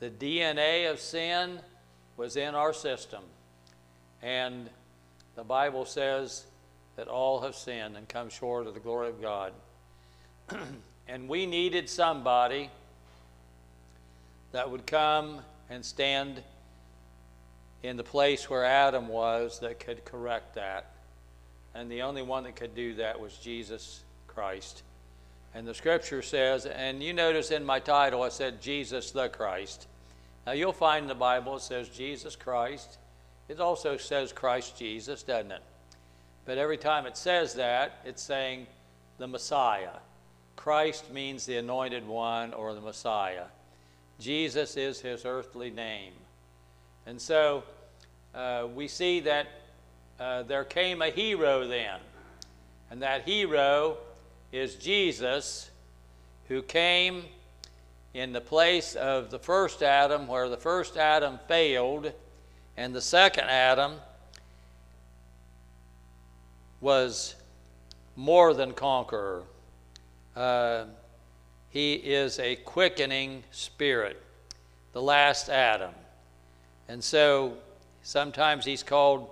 the 0.00 0.10
DNA 0.10 0.90
of 0.90 1.00
sin, 1.00 1.60
was 2.16 2.36
in 2.36 2.54
our 2.54 2.72
system. 2.72 3.22
And 4.22 4.68
the 5.34 5.44
Bible 5.44 5.84
says 5.84 6.46
that 6.96 7.08
all 7.08 7.40
have 7.42 7.54
sinned 7.54 7.96
and 7.96 8.08
come 8.08 8.30
short 8.30 8.66
of 8.66 8.74
the 8.74 8.80
glory 8.80 9.08
of 9.08 9.20
God. 9.20 9.52
and 11.08 11.28
we 11.28 11.46
needed 11.46 11.88
somebody 11.88 12.70
that 14.52 14.70
would 14.70 14.86
come 14.86 15.40
and 15.68 15.84
stand 15.84 16.42
in 17.82 17.96
the 17.96 18.04
place 18.04 18.48
where 18.48 18.64
Adam 18.64 19.08
was 19.08 19.60
that 19.60 19.78
could 19.78 20.04
correct 20.04 20.54
that. 20.54 20.92
And 21.74 21.90
the 21.90 22.02
only 22.02 22.22
one 22.22 22.44
that 22.44 22.56
could 22.56 22.74
do 22.74 22.94
that 22.94 23.20
was 23.20 23.36
Jesus 23.36 24.02
Christ. 24.26 24.82
And 25.56 25.66
the 25.66 25.72
scripture 25.72 26.20
says, 26.20 26.66
and 26.66 27.02
you 27.02 27.14
notice 27.14 27.50
in 27.50 27.64
my 27.64 27.80
title 27.80 28.22
I 28.22 28.28
said 28.28 28.60
Jesus 28.60 29.10
the 29.10 29.30
Christ. 29.30 29.86
Now 30.46 30.52
you'll 30.52 30.74
find 30.74 31.04
in 31.04 31.08
the 31.08 31.14
Bible 31.14 31.56
it 31.56 31.62
says 31.62 31.88
Jesus 31.88 32.36
Christ. 32.36 32.98
It 33.48 33.58
also 33.58 33.96
says 33.96 34.34
Christ 34.34 34.78
Jesus, 34.78 35.22
doesn't 35.22 35.50
it? 35.50 35.62
But 36.44 36.58
every 36.58 36.76
time 36.76 37.06
it 37.06 37.16
says 37.16 37.54
that, 37.54 38.00
it's 38.04 38.22
saying 38.22 38.66
the 39.16 39.26
Messiah. 39.26 39.96
Christ 40.56 41.10
means 41.10 41.46
the 41.46 41.56
anointed 41.56 42.06
one 42.06 42.52
or 42.52 42.74
the 42.74 42.82
Messiah. 42.82 43.44
Jesus 44.20 44.76
is 44.76 45.00
his 45.00 45.24
earthly 45.24 45.70
name. 45.70 46.12
And 47.06 47.18
so 47.18 47.64
uh, 48.34 48.66
we 48.74 48.88
see 48.88 49.20
that 49.20 49.46
uh, 50.20 50.42
there 50.42 50.64
came 50.64 51.00
a 51.00 51.08
hero 51.08 51.66
then. 51.66 51.98
And 52.90 53.00
that 53.00 53.26
hero 53.26 53.96
is 54.52 54.74
Jesus, 54.76 55.70
who 56.48 56.62
came 56.62 57.24
in 58.14 58.32
the 58.32 58.40
place 58.40 58.94
of 58.94 59.30
the 59.30 59.38
first 59.38 59.82
Adam, 59.82 60.26
where 60.26 60.48
the 60.48 60.56
first 60.56 60.96
Adam 60.96 61.38
failed, 61.48 62.12
and 62.76 62.94
the 62.94 63.00
second 63.00 63.44
Adam 63.44 63.94
was 66.80 67.34
more 68.16 68.54
than 68.54 68.72
conqueror. 68.72 69.42
Uh, 70.34 70.84
he 71.68 71.94
is 71.94 72.38
a 72.38 72.56
quickening 72.56 73.42
spirit, 73.50 74.22
the 74.92 75.02
last 75.02 75.48
Adam. 75.48 75.92
And 76.88 77.02
so 77.02 77.54
sometimes 78.02 78.64
he's 78.64 78.82
called 78.82 79.28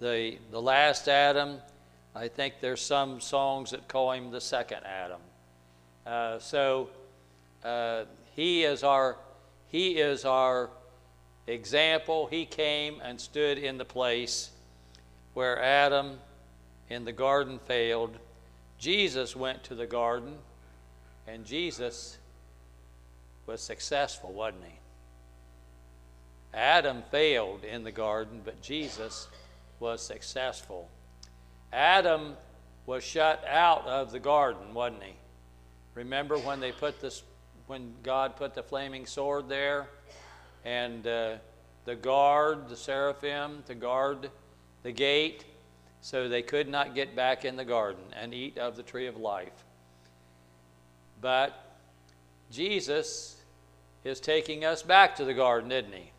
the, 0.00 0.38
the 0.50 0.60
last 0.60 1.08
Adam. 1.08 1.58
I 2.18 2.26
think 2.26 2.54
there's 2.60 2.80
some 2.80 3.20
songs 3.20 3.70
that 3.70 3.86
call 3.86 4.10
him 4.10 4.32
the 4.32 4.40
second 4.40 4.80
Adam. 4.84 5.20
Uh, 6.04 6.40
so 6.40 6.88
uh, 7.62 8.06
he 8.34 8.64
is 8.64 8.82
our 8.82 9.16
he 9.68 10.00
is 10.00 10.24
our 10.24 10.68
example. 11.46 12.26
He 12.26 12.44
came 12.44 13.00
and 13.04 13.20
stood 13.20 13.56
in 13.56 13.78
the 13.78 13.84
place 13.84 14.50
where 15.34 15.62
Adam 15.62 16.18
in 16.90 17.04
the 17.04 17.12
garden 17.12 17.60
failed. 17.66 18.16
Jesus 18.80 19.36
went 19.36 19.62
to 19.64 19.76
the 19.76 19.86
garden, 19.86 20.34
and 21.28 21.44
Jesus 21.44 22.18
was 23.46 23.60
successful, 23.60 24.32
wasn't 24.32 24.64
he? 24.64 24.78
Adam 26.52 27.04
failed 27.12 27.62
in 27.62 27.84
the 27.84 27.92
garden, 27.92 28.40
but 28.44 28.60
Jesus 28.60 29.28
was 29.78 30.02
successful. 30.02 30.88
Adam 31.72 32.34
was 32.86 33.04
shut 33.04 33.44
out 33.46 33.86
of 33.86 34.12
the 34.12 34.18
garden, 34.18 34.72
wasn't 34.72 35.02
he? 35.02 35.12
Remember 35.94 36.38
when 36.38 36.60
they 36.60 36.72
put 36.72 37.00
this, 37.00 37.22
when 37.66 37.92
God 38.02 38.36
put 38.36 38.54
the 38.54 38.62
flaming 38.62 39.04
sword 39.04 39.48
there, 39.48 39.88
and 40.64 41.06
uh, 41.06 41.36
the 41.84 41.96
guard, 41.96 42.68
the 42.68 42.76
seraphim, 42.76 43.62
to 43.66 43.74
guard 43.74 44.30
the 44.82 44.92
gate, 44.92 45.44
so 46.00 46.28
they 46.28 46.42
could 46.42 46.68
not 46.68 46.94
get 46.94 47.16
back 47.16 47.44
in 47.44 47.56
the 47.56 47.64
garden 47.64 48.02
and 48.14 48.32
eat 48.32 48.58
of 48.58 48.76
the 48.76 48.82
tree 48.82 49.06
of 49.06 49.16
life. 49.16 49.64
But 51.20 51.76
Jesus 52.50 53.36
is 54.04 54.20
taking 54.20 54.64
us 54.64 54.82
back 54.82 55.16
to 55.16 55.24
the 55.24 55.34
garden, 55.34 55.72
isn't 55.72 55.92
he? 55.92 56.12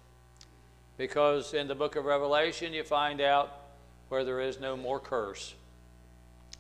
Because 0.98 1.54
in 1.54 1.68
the 1.68 1.76
book 1.76 1.96
of 1.96 2.06
Revelation, 2.06 2.74
you 2.74 2.84
find 2.84 3.22
out 3.22 3.59
where 4.10 4.24
there 4.24 4.42
is 4.42 4.60
no 4.60 4.76
more 4.76 5.00
curse 5.00 5.54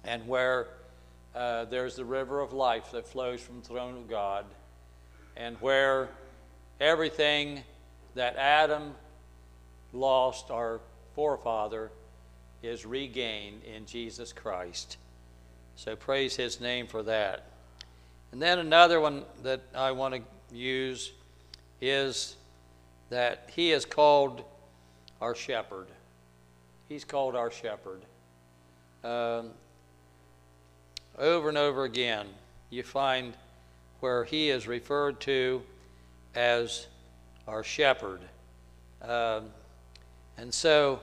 and 0.03 0.27
where 0.27 0.67
uh, 1.35 1.65
there's 1.65 1.95
the 1.95 2.05
river 2.05 2.39
of 2.39 2.53
life 2.53 2.91
that 2.91 3.07
flows 3.07 3.41
from 3.41 3.61
the 3.61 3.67
throne 3.67 3.95
of 3.95 4.09
God, 4.09 4.45
and 5.37 5.55
where 5.57 6.09
everything 6.79 7.61
that 8.15 8.35
Adam 8.35 8.95
lost, 9.93 10.49
our 10.51 10.79
forefather, 11.13 11.91
is 12.63 12.85
regained 12.85 13.63
in 13.63 13.85
Jesus 13.85 14.33
Christ. 14.33 14.97
So 15.75 15.95
praise 15.95 16.35
his 16.35 16.59
name 16.59 16.87
for 16.87 17.03
that. 17.03 17.45
And 18.31 18.41
then 18.41 18.59
another 18.59 18.99
one 18.99 19.23
that 19.43 19.61
I 19.73 19.91
want 19.91 20.15
to 20.15 20.21
use 20.55 21.11
is 21.81 22.35
that 23.09 23.49
he 23.53 23.71
is 23.71 23.85
called 23.85 24.43
our 25.21 25.35
shepherd. 25.35 25.87
He's 26.89 27.05
called 27.05 27.35
our 27.35 27.51
shepherd. 27.51 28.01
Um, 29.03 29.51
over 31.19 31.47
and 31.47 31.57
over 31.57 31.83
again, 31.83 32.25
you 32.71 32.81
find 32.81 33.35
where 33.99 34.23
he 34.23 34.49
is 34.49 34.67
referred 34.67 35.19
to 35.21 35.61
as 36.33 36.87
our 37.47 37.63
shepherd. 37.63 38.21
Um, 39.03 39.45
and 40.35 40.51
so 40.51 40.99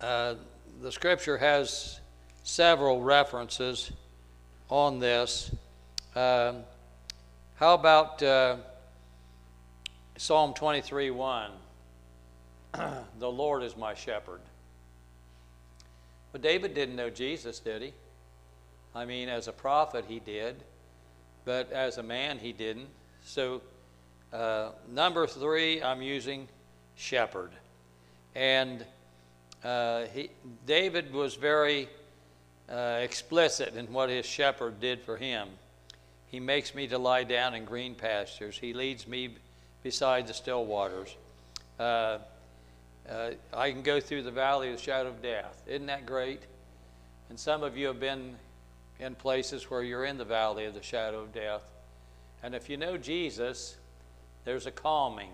uh, 0.00 0.36
the 0.80 0.90
scripture 0.90 1.36
has 1.36 2.00
several 2.42 3.02
references 3.02 3.92
on 4.70 4.98
this. 4.98 5.54
Um, 6.16 6.62
how 7.56 7.74
about 7.74 8.22
uh, 8.22 8.56
Psalm 10.16 10.54
23 10.54 11.10
1? 11.10 11.50
the 13.18 13.30
Lord 13.30 13.62
is 13.62 13.76
my 13.76 13.92
shepherd. 13.92 14.40
But 16.32 16.42
David 16.42 16.74
didn't 16.74 16.96
know 16.96 17.10
Jesus, 17.10 17.58
did 17.58 17.82
he? 17.82 17.92
I 18.94 19.04
mean, 19.04 19.28
as 19.28 19.48
a 19.48 19.52
prophet, 19.52 20.04
he 20.08 20.20
did, 20.20 20.56
but 21.44 21.70
as 21.72 21.98
a 21.98 22.02
man, 22.02 22.38
he 22.38 22.52
didn't. 22.52 22.88
So, 23.24 23.62
uh, 24.32 24.70
number 24.92 25.26
three, 25.26 25.82
I'm 25.82 26.02
using 26.02 26.48
shepherd. 26.96 27.50
And 28.34 28.84
uh, 29.64 30.04
he, 30.12 30.30
David 30.66 31.12
was 31.12 31.34
very 31.34 31.88
uh, 32.68 32.98
explicit 33.00 33.74
in 33.74 33.92
what 33.92 34.08
his 34.08 34.26
shepherd 34.26 34.80
did 34.80 35.00
for 35.02 35.16
him. 35.16 35.48
He 36.28 36.38
makes 36.38 36.74
me 36.74 36.86
to 36.88 36.98
lie 36.98 37.24
down 37.24 37.54
in 37.54 37.64
green 37.64 37.94
pastures. 37.94 38.56
He 38.56 38.72
leads 38.72 39.06
me 39.08 39.36
beside 39.82 40.28
the 40.28 40.34
still 40.34 40.64
waters. 40.64 41.16
Uh, 43.10 43.30
I 43.52 43.72
can 43.72 43.82
go 43.82 43.98
through 43.98 44.22
the 44.22 44.30
valley 44.30 44.70
of 44.70 44.76
the 44.76 44.82
shadow 44.82 45.08
of 45.08 45.20
death. 45.20 45.62
Isn't 45.66 45.86
that 45.86 46.06
great? 46.06 46.42
And 47.28 47.38
some 47.38 47.64
of 47.64 47.76
you 47.76 47.88
have 47.88 47.98
been 47.98 48.36
in 49.00 49.16
places 49.16 49.68
where 49.68 49.82
you're 49.82 50.04
in 50.04 50.16
the 50.16 50.24
valley 50.24 50.66
of 50.66 50.74
the 50.74 50.82
shadow 50.82 51.20
of 51.20 51.32
death. 51.32 51.62
And 52.42 52.54
if 52.54 52.70
you 52.70 52.76
know 52.76 52.96
Jesus, 52.96 53.76
there's 54.44 54.66
a 54.66 54.70
calming 54.70 55.30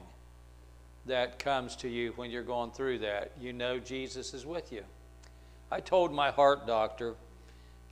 that 1.04 1.38
comes 1.38 1.76
to 1.76 1.88
you 1.88 2.12
when 2.16 2.30
you're 2.30 2.42
going 2.42 2.70
through 2.70 3.00
that. 3.00 3.32
You 3.38 3.52
know 3.52 3.78
Jesus 3.78 4.32
is 4.32 4.46
with 4.46 4.72
you. 4.72 4.82
I 5.70 5.80
told 5.80 6.12
my 6.12 6.30
heart 6.30 6.66
doctor, 6.66 7.14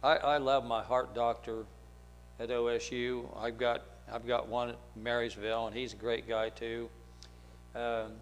I, 0.03 0.17
I 0.17 0.39
love 0.39 0.65
my 0.65 0.83
heart 0.83 1.15
doctor 1.15 1.67
at 2.41 2.49
OSU. 2.49 3.27
I've 3.39 3.59
got 3.59 3.83
I've 4.13 4.27
got 4.27 4.49
one 4.49 4.71
at 4.71 4.79
Marysville, 4.97 5.67
and 5.67 5.75
he's 5.75 5.95
a 5.95 5.97
great 5.97 6.29
guy 6.29 6.51
too. 6.51 6.91
Um, 7.75 8.13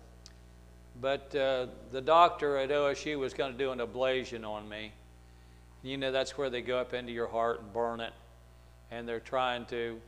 but 1.00 1.34
uh, 1.34 1.66
the 1.90 2.00
doctor 2.00 2.58
at 2.58 2.70
OSU 2.70 3.18
was 3.18 3.34
going 3.34 3.52
to 3.52 3.58
do 3.58 3.72
an 3.72 3.78
ablation 3.78 4.46
on 4.46 4.68
me. 4.68 4.92
You 5.82 5.96
know, 5.96 6.12
that's 6.12 6.36
where 6.38 6.50
they 6.50 6.62
go 6.62 6.78
up 6.78 6.94
into 6.94 7.12
your 7.12 7.26
heart 7.26 7.60
and 7.60 7.72
burn 7.72 8.00
it. 8.00 8.12
And 8.90 9.08
they're 9.08 9.20
trying 9.20 9.64
to 9.66 10.00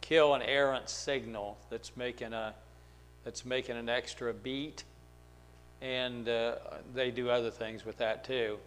kill 0.00 0.34
an 0.34 0.42
errant 0.42 0.88
signal 0.88 1.56
that's 1.70 1.96
making, 1.96 2.32
a, 2.32 2.54
that's 3.24 3.44
making 3.44 3.76
an 3.76 3.88
extra 3.88 4.32
beat. 4.32 4.84
And 5.80 6.28
uh, 6.28 6.56
they 6.94 7.10
do 7.10 7.30
other 7.30 7.50
things 7.50 7.84
with 7.84 7.98
that 7.98 8.24
too. 8.24 8.58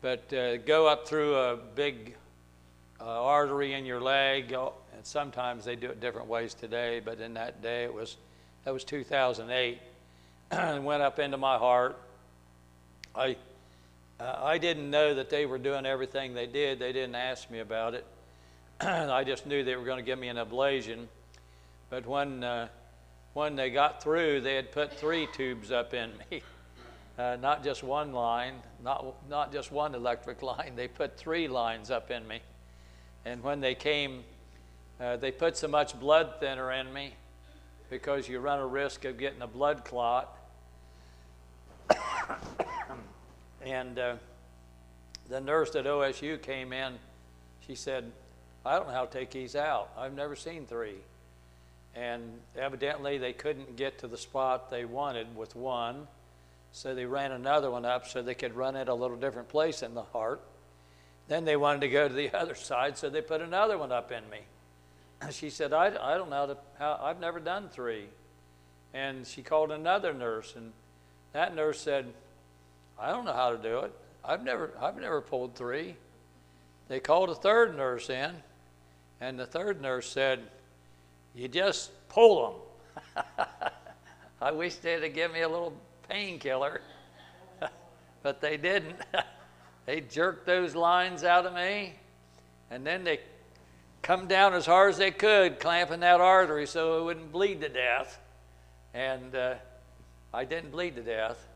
But 0.00 0.32
uh, 0.32 0.56
go 0.58 0.88
up 0.88 1.06
through 1.06 1.36
a 1.36 1.56
big 1.56 2.16
uh, 3.00 3.04
artery 3.04 3.74
in 3.74 3.84
your 3.84 4.00
leg. 4.00 4.52
Oh, 4.54 4.72
and 4.94 5.04
sometimes 5.04 5.64
they 5.64 5.76
do 5.76 5.88
it 5.88 6.00
different 6.00 6.26
ways 6.26 6.54
today, 6.54 7.00
but 7.04 7.20
in 7.20 7.34
that 7.34 7.62
day 7.62 7.84
it 7.84 7.94
was, 7.94 8.16
that 8.64 8.72
was 8.72 8.84
2008. 8.84 9.78
went 10.82 11.02
up 11.02 11.18
into 11.18 11.36
my 11.36 11.58
heart. 11.58 11.96
I 13.14 13.36
uh, 14.20 14.40
I 14.42 14.58
didn't 14.58 14.90
know 14.90 15.14
that 15.14 15.28
they 15.28 15.44
were 15.44 15.58
doing 15.58 15.86
everything 15.86 16.34
they 16.34 16.46
did. 16.46 16.78
They 16.78 16.92
didn't 16.92 17.16
ask 17.16 17.50
me 17.50 17.58
about 17.58 17.94
it. 17.94 18.06
I 18.80 19.24
just 19.24 19.44
knew 19.44 19.64
they 19.64 19.74
were 19.74 19.84
going 19.84 19.98
to 19.98 20.04
give 20.04 20.18
me 20.18 20.28
an 20.28 20.36
ablation. 20.36 21.06
But 21.90 22.06
when, 22.06 22.44
uh, 22.44 22.68
when 23.32 23.56
they 23.56 23.70
got 23.70 24.02
through, 24.02 24.42
they 24.42 24.54
had 24.54 24.70
put 24.70 24.92
three 24.92 25.26
tubes 25.32 25.70
up 25.70 25.94
in 25.94 26.10
me. 26.30 26.42
Uh, 27.16 27.36
not 27.40 27.62
just 27.62 27.84
one 27.84 28.12
line, 28.12 28.54
not, 28.82 29.14
not 29.30 29.52
just 29.52 29.70
one 29.70 29.94
electric 29.94 30.42
line. 30.42 30.72
They 30.74 30.88
put 30.88 31.16
three 31.16 31.46
lines 31.46 31.88
up 31.88 32.10
in 32.10 32.26
me. 32.26 32.40
And 33.24 33.40
when 33.40 33.60
they 33.60 33.76
came, 33.76 34.24
uh, 35.00 35.16
they 35.18 35.30
put 35.30 35.56
so 35.56 35.68
much 35.68 35.96
blood 36.00 36.40
thinner 36.40 36.72
in 36.72 36.92
me 36.92 37.14
because 37.88 38.28
you 38.28 38.40
run 38.40 38.58
a 38.58 38.66
risk 38.66 39.04
of 39.04 39.16
getting 39.16 39.42
a 39.42 39.46
blood 39.46 39.84
clot. 39.84 40.36
And 43.64 43.98
uh, 43.98 44.16
the 45.28 45.40
nurse 45.40 45.74
at 45.74 45.86
OSU 45.86 46.40
came 46.42 46.72
in. 46.72 46.94
She 47.66 47.74
said, 47.74 48.12
I 48.64 48.76
don't 48.76 48.88
know 48.88 48.94
how 48.94 49.06
to 49.06 49.18
take 49.18 49.30
these 49.30 49.56
out. 49.56 49.90
I've 49.96 50.14
never 50.14 50.36
seen 50.36 50.66
three. 50.66 50.96
And 51.94 52.22
evidently, 52.56 53.18
they 53.18 53.32
couldn't 53.32 53.76
get 53.76 53.98
to 54.00 54.06
the 54.06 54.18
spot 54.18 54.70
they 54.70 54.84
wanted 54.84 55.34
with 55.34 55.56
one. 55.56 56.06
So 56.72 56.94
they 56.94 57.06
ran 57.06 57.32
another 57.32 57.70
one 57.70 57.84
up 57.84 58.06
so 58.06 58.20
they 58.20 58.34
could 58.34 58.54
run 58.54 58.76
it 58.76 58.88
a 58.88 58.94
little 58.94 59.16
different 59.16 59.48
place 59.48 59.82
in 59.82 59.94
the 59.94 60.02
heart. 60.02 60.42
Then 61.28 61.44
they 61.44 61.56
wanted 61.56 61.80
to 61.82 61.88
go 61.88 62.08
to 62.08 62.12
the 62.12 62.32
other 62.36 62.54
side, 62.54 62.98
so 62.98 63.08
they 63.08 63.22
put 63.22 63.40
another 63.40 63.78
one 63.78 63.92
up 63.92 64.12
in 64.12 64.28
me. 64.28 64.40
She 65.30 65.48
said, 65.48 65.72
I, 65.72 65.86
I 65.86 66.18
don't 66.18 66.28
know 66.28 66.36
how 66.36 66.46
to, 66.46 66.56
how, 66.78 67.00
I've 67.02 67.20
never 67.20 67.40
done 67.40 67.70
three. 67.70 68.08
And 68.92 69.26
she 69.26 69.42
called 69.42 69.70
another 69.70 70.12
nurse, 70.12 70.54
and 70.54 70.72
that 71.32 71.54
nurse 71.54 71.80
said, 71.80 72.12
I 72.98 73.10
don't 73.10 73.24
know 73.24 73.32
how 73.32 73.50
to 73.50 73.58
do 73.58 73.80
it. 73.80 73.92
I've 74.24 74.42
never, 74.42 74.70
I've 74.80 74.96
never 74.96 75.20
pulled 75.20 75.54
three. 75.54 75.96
They 76.88 77.00
called 77.00 77.30
a 77.30 77.34
third 77.34 77.76
nurse 77.76 78.10
in, 78.10 78.32
and 79.20 79.38
the 79.38 79.46
third 79.46 79.80
nurse 79.80 80.08
said, 80.08 80.40
You 81.34 81.48
just 81.48 81.90
pull 82.08 82.64
them. 83.16 83.24
I 84.40 84.52
wish 84.52 84.76
they'd 84.76 85.02
have 85.02 85.14
given 85.14 85.34
me 85.34 85.42
a 85.42 85.48
little 85.48 85.74
painkiller, 86.08 86.80
but 88.22 88.40
they 88.40 88.56
didn't. 88.56 88.96
they 89.86 90.00
jerked 90.00 90.46
those 90.46 90.74
lines 90.74 91.24
out 91.24 91.46
of 91.46 91.54
me, 91.54 91.94
and 92.70 92.86
then 92.86 93.04
they 93.04 93.20
come 94.02 94.26
down 94.26 94.52
as 94.52 94.66
hard 94.66 94.90
as 94.90 94.98
they 94.98 95.10
could, 95.10 95.58
clamping 95.58 96.00
that 96.00 96.20
artery 96.20 96.66
so 96.66 97.00
it 97.00 97.04
wouldn't 97.04 97.32
bleed 97.32 97.62
to 97.62 97.68
death. 97.70 98.18
And 98.92 99.34
uh, 99.34 99.54
I 100.32 100.44
didn't 100.44 100.70
bleed 100.70 100.96
to 100.96 101.02
death. 101.02 101.48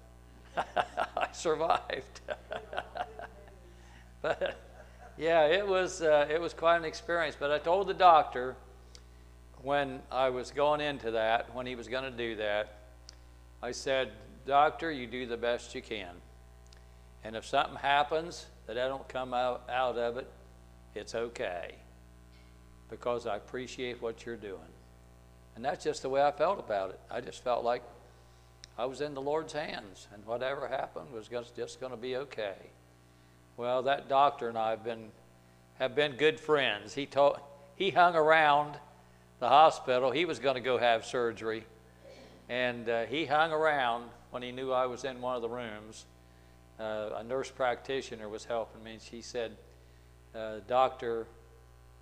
I 1.16 1.28
survived. 1.32 2.20
but 4.22 4.56
yeah, 5.16 5.46
it 5.46 5.66
was 5.66 6.02
uh, 6.02 6.26
it 6.30 6.40
was 6.40 6.54
quite 6.54 6.76
an 6.76 6.84
experience. 6.84 7.36
But 7.38 7.50
I 7.50 7.59
told 7.59 7.88
the 7.88 7.94
doctor 7.94 8.56
when 9.62 10.00
I 10.11 10.30
was 10.30 10.50
going 10.50 10.80
into 10.80 11.12
that, 11.12 11.54
when 11.54 11.66
he 11.66 11.74
was 11.74 11.88
going 11.88 12.04
to 12.04 12.16
do 12.16 12.36
that, 12.36 12.74
I 13.62 13.72
said, 13.72 14.12
"Doctor, 14.46 14.90
you 14.90 15.06
do 15.06 15.26
the 15.26 15.36
best 15.36 15.74
you 15.74 15.82
can, 15.82 16.14
and 17.24 17.36
if 17.36 17.44
something 17.44 17.76
happens 17.76 18.46
that 18.66 18.78
I 18.78 18.86
don't 18.86 19.09
come 19.09 19.34
out, 19.34 19.64
out 19.68 19.98
of 19.98 20.16
it, 20.16 20.30
it's 20.94 21.14
okay, 21.14 21.74
because 22.88 23.26
I 23.26 23.36
appreciate 23.36 24.00
what 24.00 24.24
you're 24.24 24.36
doing." 24.36 24.72
And 25.56 25.64
that's 25.64 25.82
just 25.82 26.02
the 26.02 26.09
way 26.09 26.22
I 26.22 26.30
felt 26.30 26.61
about 26.61 26.90
it. 26.90 27.00
I 27.11 27.20
just 27.20 27.42
felt 27.42 27.64
like 27.64 27.82
I 28.79 28.85
was 28.85 29.01
in 29.01 29.14
the 29.14 29.20
Lord's 29.20 29.53
hands, 29.53 30.07
and 30.14 30.24
whatever 30.24 30.68
happened 30.68 31.11
was 31.12 31.29
just, 31.29 31.81
going 31.81 31.91
to 31.91 31.99
be 31.99 32.14
okay. 32.16 32.55
Well, 33.57 33.83
that 33.83 34.09
doctor 34.09 34.49
and 34.49 34.57
I 34.57 34.70
have 34.70 34.85
been, 34.85 35.11
have 35.81 35.97
been 35.97 36.12
good 36.12 36.39
friends. 36.39 36.95
He, 36.95 37.05
told, 37.05 37.41
he 37.74 37.91
hung 37.91 38.14
around 38.14 38.76
the 39.41 39.49
hospital. 39.49 40.12
He 40.12 40.24
was 40.24 40.39
going 40.39 40.55
to 40.55 40.61
go 40.61 40.79
have 40.79 41.05
surgery. 41.05 41.64
And 42.49 42.89
uh, 42.89 43.07
he 43.07 43.26
hung 43.26 43.51
around 43.51 44.11
when 44.31 44.45
he 44.45 44.53
knew 44.53 44.70
I 44.70 44.87
was 44.87 45.03
in 45.03 45.20
one 45.20 45.35
of 45.35 45.43
the 45.43 45.49
rooms. 45.49 46.07
Uh, 46.79 47.11
a 47.16 47.24
nurse 47.24 47.51
practitioner 47.51 48.29
was 48.29 48.45
helping 48.45 48.85
me. 48.85 48.93
And 48.93 49.03
she 49.03 49.22
said, 49.22 49.57
uh, 50.37 50.59
Doctor 50.68 51.26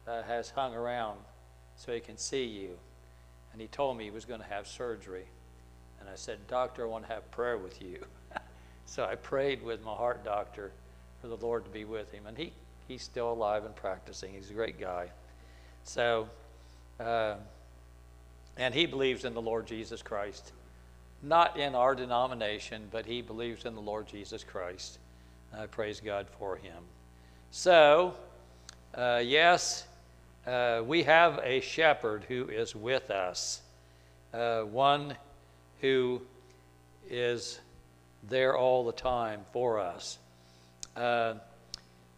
uh, 0.06 0.22
has 0.24 0.50
hung 0.50 0.74
around 0.74 1.20
so 1.74 1.94
he 1.94 2.00
can 2.00 2.18
see 2.18 2.44
you. 2.44 2.76
And 3.52 3.62
he 3.62 3.66
told 3.66 3.96
me 3.96 4.04
he 4.04 4.10
was 4.10 4.26
going 4.26 4.40
to 4.40 4.46
have 4.46 4.66
surgery. 4.66 5.24
And 6.00 6.08
I 6.08 6.14
said, 6.14 6.38
Doctor, 6.48 6.84
I 6.84 6.88
want 6.88 7.06
to 7.06 7.12
have 7.12 7.30
prayer 7.30 7.58
with 7.58 7.80
you. 7.82 8.04
so 8.86 9.04
I 9.04 9.14
prayed 9.14 9.62
with 9.62 9.84
my 9.84 9.94
heart 9.94 10.24
doctor 10.24 10.72
for 11.20 11.28
the 11.28 11.36
Lord 11.36 11.64
to 11.64 11.70
be 11.70 11.84
with 11.84 12.10
him. 12.12 12.26
And 12.26 12.36
he, 12.36 12.52
he's 12.88 13.02
still 13.02 13.32
alive 13.32 13.64
and 13.64 13.74
practicing. 13.74 14.32
He's 14.34 14.50
a 14.50 14.54
great 14.54 14.80
guy. 14.80 15.10
So, 15.84 16.28
uh, 17.00 17.34
and 18.56 18.74
he 18.74 18.86
believes 18.86 19.24
in 19.24 19.34
the 19.34 19.42
Lord 19.42 19.66
Jesus 19.66 20.02
Christ. 20.02 20.52
Not 21.22 21.58
in 21.58 21.74
our 21.74 21.94
denomination, 21.94 22.88
but 22.90 23.06
he 23.06 23.22
believes 23.22 23.64
in 23.64 23.74
the 23.74 23.80
Lord 23.80 24.06
Jesus 24.06 24.44
Christ. 24.44 24.98
I 25.56 25.66
praise 25.66 26.00
God 26.00 26.26
for 26.38 26.56
him. 26.56 26.84
So, 27.50 28.14
uh, 28.94 29.22
yes, 29.24 29.86
uh, 30.46 30.82
we 30.86 31.02
have 31.04 31.40
a 31.42 31.60
shepherd 31.60 32.24
who 32.28 32.48
is 32.48 32.74
with 32.74 33.10
us, 33.10 33.62
uh, 34.32 34.62
one 34.62 35.16
who 35.80 36.22
is 37.08 37.60
there 38.28 38.56
all 38.56 38.84
the 38.84 38.92
time 38.92 39.40
for 39.52 39.78
us. 39.78 40.18
Uh, 40.96 41.34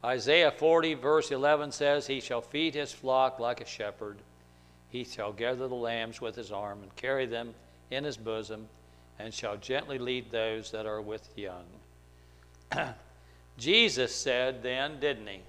Isaiah 0.04 0.52
40, 0.52 0.94
verse 0.94 1.30
11 1.30 1.72
says, 1.72 2.06
He 2.06 2.20
shall 2.20 2.40
feed 2.40 2.74
his 2.74 2.92
flock 2.92 3.40
like 3.40 3.60
a 3.60 3.66
shepherd. 3.66 4.18
He 4.90 5.04
shall 5.04 5.32
gather 5.32 5.68
the 5.68 5.74
lambs 5.74 6.20
with 6.20 6.36
his 6.36 6.52
arm 6.52 6.82
and 6.82 6.94
carry 6.96 7.26
them 7.26 7.54
in 7.90 8.04
his 8.04 8.16
bosom, 8.16 8.68
and 9.18 9.34
shall 9.34 9.56
gently 9.56 9.98
lead 9.98 10.30
those 10.30 10.70
that 10.70 10.86
are 10.86 11.02
with 11.02 11.28
young. 11.36 11.64
Jesus 13.58 14.14
said 14.14 14.62
then, 14.62 15.00
didn't 15.00 15.26
he? 15.26 15.40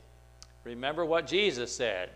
Remember 0.64 1.06
what 1.06 1.28
Jesus 1.28 1.76
said. 1.76 2.10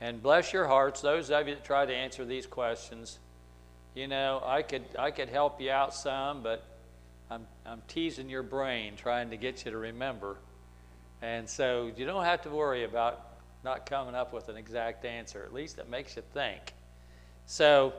And 0.00 0.22
bless 0.22 0.52
your 0.52 0.66
hearts, 0.66 1.00
those 1.00 1.30
of 1.30 1.48
you 1.48 1.54
that 1.56 1.64
try 1.64 1.84
to 1.84 1.94
answer 1.94 2.24
these 2.24 2.46
questions. 2.46 3.18
You 3.94 4.06
know, 4.06 4.42
I 4.44 4.62
could, 4.62 4.84
I 4.98 5.10
could 5.10 5.28
help 5.28 5.60
you 5.60 5.70
out 5.70 5.94
some, 5.94 6.42
but 6.42 6.64
I'm, 7.30 7.46
I'm 7.66 7.82
teasing 7.88 8.28
your 8.28 8.42
brain 8.42 8.94
trying 8.96 9.30
to 9.30 9.36
get 9.36 9.64
you 9.64 9.72
to 9.72 9.78
remember. 9.78 10.36
And 11.22 11.48
so 11.48 11.90
you 11.96 12.06
don't 12.06 12.24
have 12.24 12.42
to 12.42 12.50
worry 12.50 12.84
about 12.84 13.26
not 13.64 13.86
coming 13.86 14.14
up 14.14 14.32
with 14.32 14.48
an 14.48 14.56
exact 14.56 15.04
answer. 15.04 15.42
At 15.44 15.52
least 15.52 15.78
it 15.78 15.88
makes 15.88 16.16
you 16.16 16.22
think. 16.32 16.72
So 17.46 17.92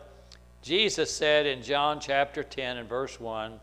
Jesus 0.61 1.13
said 1.13 1.45
in 1.45 1.61
John 1.61 1.99
chapter 1.99 2.43
10 2.43 2.77
and 2.77 2.89
verse 2.89 3.19
1 3.19 3.59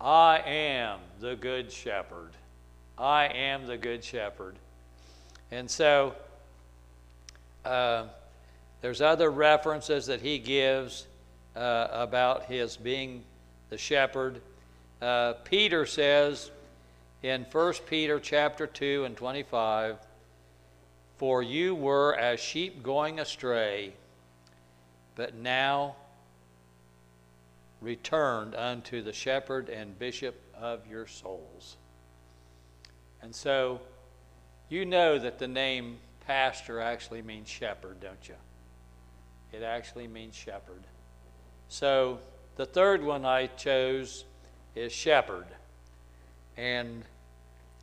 I 0.00 0.42
am 0.44 0.98
the 1.20 1.36
good 1.36 1.70
shepherd. 1.70 2.32
I 2.98 3.26
am 3.26 3.66
the 3.66 3.76
good 3.76 4.02
shepherd. 4.02 4.56
And 5.52 5.70
so 5.70 6.14
uh, 7.64 8.06
there's 8.80 9.00
other 9.00 9.30
references 9.30 10.06
that 10.06 10.20
he 10.20 10.38
gives 10.38 11.06
uh, 11.56 11.88
about 11.92 12.44
his 12.46 12.76
being 12.76 13.22
the 13.70 13.78
shepherd. 13.78 14.40
Uh, 15.00 15.34
Peter 15.44 15.86
says 15.86 16.50
in 17.22 17.46
1 17.50 17.74
Peter 17.86 18.20
chapter 18.20 18.66
2 18.66 19.04
and 19.04 19.16
25, 19.16 19.98
For 21.16 21.42
you 21.42 21.74
were 21.74 22.14
as 22.16 22.40
sheep 22.40 22.82
going 22.82 23.20
astray, 23.20 23.92
but 25.14 25.34
now 25.34 25.96
returned 27.80 28.54
unto 28.54 29.02
the 29.02 29.12
shepherd 29.12 29.68
and 29.68 29.98
bishop 29.98 30.40
of 30.54 30.86
your 30.86 31.06
souls. 31.06 31.76
And 33.20 33.34
so 33.34 33.80
you 34.68 34.84
know 34.84 35.18
that 35.18 35.38
the 35.38 35.48
name 35.48 35.98
pastor 36.26 36.80
actually 36.80 37.22
means 37.22 37.48
shepherd, 37.48 38.00
don't 38.00 38.28
you? 38.28 38.34
It 39.52 39.62
actually 39.62 40.08
means 40.08 40.34
shepherd. 40.34 40.82
So 41.72 42.18
the 42.56 42.66
third 42.66 43.02
one 43.02 43.24
I 43.24 43.46
chose 43.46 44.26
is 44.76 44.92
shepherd. 44.92 45.46
And 46.58 47.02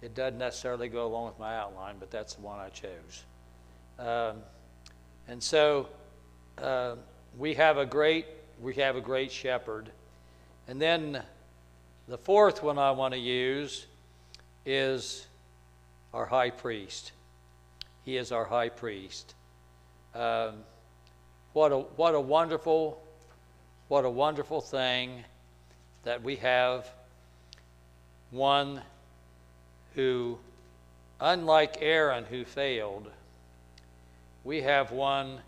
it 0.03 0.13
doesn't 0.13 0.37
necessarily 0.37 0.89
go 0.89 1.07
along 1.07 1.25
with 1.25 1.39
my 1.39 1.57
outline, 1.57 1.95
but 1.99 2.11
that's 2.11 2.35
the 2.35 2.41
one 2.41 2.59
I 2.59 2.69
chose. 2.69 3.23
Um, 3.97 4.43
and 5.27 5.41
so 5.41 5.89
uh, 6.59 6.97
we 7.35 7.55
have 7.55 7.79
a 7.79 7.85
great 7.85 8.27
we 8.61 8.75
have 8.75 8.95
a 8.95 9.01
great 9.01 9.31
shepherd. 9.31 9.89
And 10.67 10.79
then 10.79 11.23
the 12.07 12.17
fourth 12.19 12.61
one 12.61 12.77
I 12.77 12.91
want 12.91 13.15
to 13.15 13.19
use 13.19 13.87
is 14.67 15.25
our 16.13 16.27
high 16.27 16.51
priest. 16.51 17.13
He 18.05 18.17
is 18.17 18.31
our 18.31 18.45
high 18.45 18.69
priest. 18.69 19.33
Um, 20.13 20.57
what 21.53 21.71
a 21.71 21.79
what 21.79 22.13
a 22.13 22.19
wonderful 22.19 23.01
what 23.89 24.05
a 24.05 24.09
wonderful 24.09 24.61
thing 24.61 25.23
that 26.03 26.21
we 26.21 26.35
have 26.35 26.87
one 28.29 28.81
who, 29.95 30.37
unlike 31.19 31.77
Aaron 31.81 32.23
who 32.23 32.45
failed, 32.45 33.09
we 34.43 34.61
have 34.61 34.91
one 34.91 35.39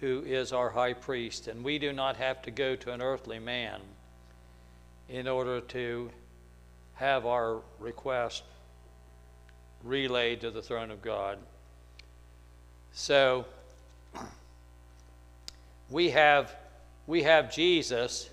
who 0.00 0.22
is 0.26 0.52
our 0.52 0.68
high 0.68 0.92
priest, 0.92 1.48
and 1.48 1.64
we 1.64 1.78
do 1.78 1.90
not 1.90 2.16
have 2.16 2.42
to 2.42 2.50
go 2.50 2.76
to 2.76 2.92
an 2.92 3.00
earthly 3.00 3.38
man 3.38 3.80
in 5.08 5.26
order 5.26 5.62
to 5.62 6.10
have 6.96 7.24
our 7.24 7.62
request 7.80 8.42
relayed 9.82 10.42
to 10.42 10.50
the 10.50 10.60
throne 10.60 10.90
of 10.90 11.00
God. 11.00 11.38
So 12.92 13.46
we 15.88 16.10
have 16.10 16.54
we 17.06 17.22
have 17.22 17.52
Jesus 17.52 18.28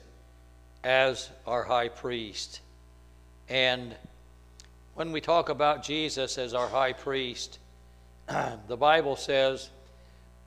as 0.84 1.30
our 1.46 1.64
high 1.64 1.90
priest. 1.90 2.62
And 3.50 3.96
when 4.96 5.12
we 5.12 5.22
talk 5.22 5.50
about 5.50 5.84
Jesus 5.84 6.38
as 6.38 6.54
our 6.54 6.68
high 6.68 6.94
priest, 6.94 7.60
the 8.68 8.78
Bible 8.78 9.16
says 9.16 9.70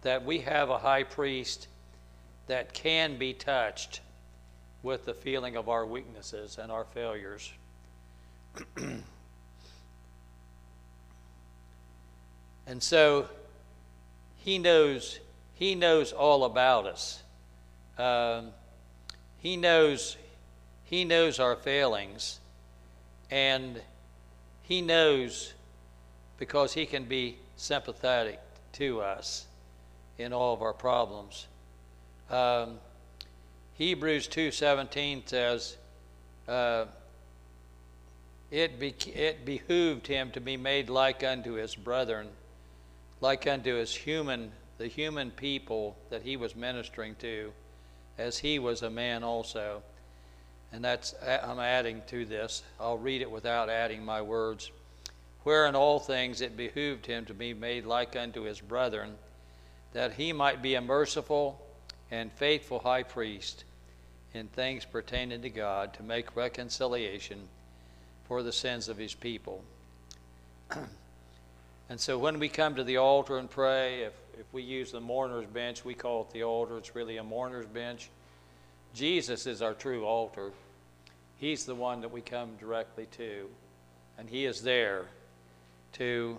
that 0.03 0.25
we 0.25 0.39
have 0.41 0.71
a 0.71 0.79
high 0.79 1.03
priest 1.03 1.69
that 2.47 2.73
can 2.73 3.17
be 3.17 3.33
touched 3.33 4.01
with 4.83 5.05
the 5.07 5.15
feeling 5.15 5.57
of 5.57 5.69
our 5.69 5.87
weaknesses 5.87 6.59
and 6.59 6.71
our 6.71 6.85
failures. 6.85 7.53
and 12.67 12.83
so 12.83 13.27
he 14.37 14.59
knows 14.59 15.19
he 15.55 15.75
knows 15.75 16.13
all 16.13 16.45
about 16.45 16.87
us. 16.87 17.24
Um, 17.99 18.51
he 19.39 19.57
knows 19.57 20.17
he 20.85 21.05
knows 21.05 21.41
our 21.41 21.57
failings 21.57 22.41
and 23.31 23.81
he 24.63 24.81
knows 24.81 25.55
because 26.39 26.73
he 26.75 26.87
can 26.87 27.05
be 27.05 27.37
sympathetic 27.57 28.41
to 28.73 29.01
us 29.01 29.47
in 30.19 30.33
all 30.33 30.55
of 30.55 30.63
our 30.63 30.73
problems. 30.73 31.47
Um, 32.31 32.79
Hebrews 33.75 34.29
2:17 34.29 35.29
says, 35.29 35.77
uh, 36.47 36.87
it, 38.51 38.79
be, 38.79 38.95
"It 39.13 39.45
behooved 39.45 40.07
him 40.07 40.31
to 40.33 40.41
be 40.41 40.57
made 40.57 40.89
like 40.89 41.25
unto 41.25 41.55
his 41.55 41.75
brethren, 41.75 42.29
like 43.21 43.47
unto 43.47 43.75
his 43.75 43.95
human, 43.95 44.53
the 44.79 44.87
human 44.87 45.31
people 45.33 45.97
that 46.11 46.23
he 46.23 46.37
was 46.37 46.55
ministering 46.55 47.17
to, 47.17 47.53
as 48.19 48.39
he 48.39 48.59
was 48.59 48.83
a 48.83 48.91
man 48.91 49.23
also." 49.25 49.83
And 50.73 50.85
that's 50.85 51.15
I'm 51.23 51.61
adding 51.61 52.03
to 52.09 52.25
this. 52.25 52.63
I'll 52.81 52.99
read 52.99 53.23
it 53.23 53.31
without 53.31 53.69
adding 53.69 54.05
my 54.05 54.23
words. 54.23 54.71
Where 55.45 55.67
in 55.67 55.77
all 55.77 56.01
things 56.01 56.41
it 56.41 56.57
behooved 56.57 57.07
him 57.07 57.27
to 57.27 57.35
be 57.35 57.55
made 57.55 57.85
like 57.85 58.17
unto 58.17 58.43
his 58.43 58.61
brethren 58.61 59.17
that 59.93 60.15
he 60.15 60.33
might 60.33 60.61
be 60.61 60.75
a 60.75 60.81
merciful 60.81 61.61
and 62.11 62.33
faithful 62.33 62.81
high 62.81 63.03
priest 63.05 63.65
in 64.35 64.49
things 64.49 64.85
pertaining 64.85 65.43
to 65.43 65.51
God 65.51 65.95
to 65.95 66.03
make 66.03 66.37
reconciliation 66.37 67.49
for 68.27 68.43
the 68.43 68.53
sins 68.53 68.89
of 68.89 68.99
his 68.99 69.15
people. 69.15 69.63
and 71.89 72.01
so 72.01 72.19
when 72.19 72.39
we 72.39 72.49
come 72.49 72.75
to 72.75 72.85
the 72.85 72.97
altar 72.97 73.39
and 73.39 73.49
pray, 73.49 74.03
if, 74.03 74.13
if 74.39 74.47
we 74.53 74.63
use 74.63 74.93
the 74.93 75.01
mourner's 75.01 75.47
bench, 75.47 75.85
we 75.85 75.95
call 75.95 76.23
it 76.23 76.31
the 76.33 76.45
altar, 76.45 76.79
it's 76.79 76.95
really 76.95 77.17
a 77.17 77.25
mourner's 77.25 77.67
bench. 77.67 78.11
Jesus 78.95 79.47
is 79.47 79.63
our 79.63 79.75
true 79.75 80.05
altar. 80.05 80.53
He's 81.39 81.67
the 81.67 81.75
one 81.75 82.01
that 82.03 82.13
we 82.13 82.21
come 82.21 82.57
directly 82.61 83.07
to, 83.17 83.49
and 84.19 84.29
He 84.29 84.45
is 84.45 84.63
there 84.63 85.07
to 85.95 86.39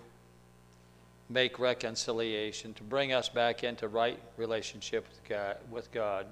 make 1.28 1.58
reconciliation, 1.58 2.72
to 2.74 2.82
bring 2.82 3.12
us 3.12 3.28
back 3.28 3.64
into 3.64 3.88
right 3.88 4.18
relationship 4.36 5.06
with 5.08 5.28
God. 5.28 5.56
With 5.70 5.92
God. 5.92 6.26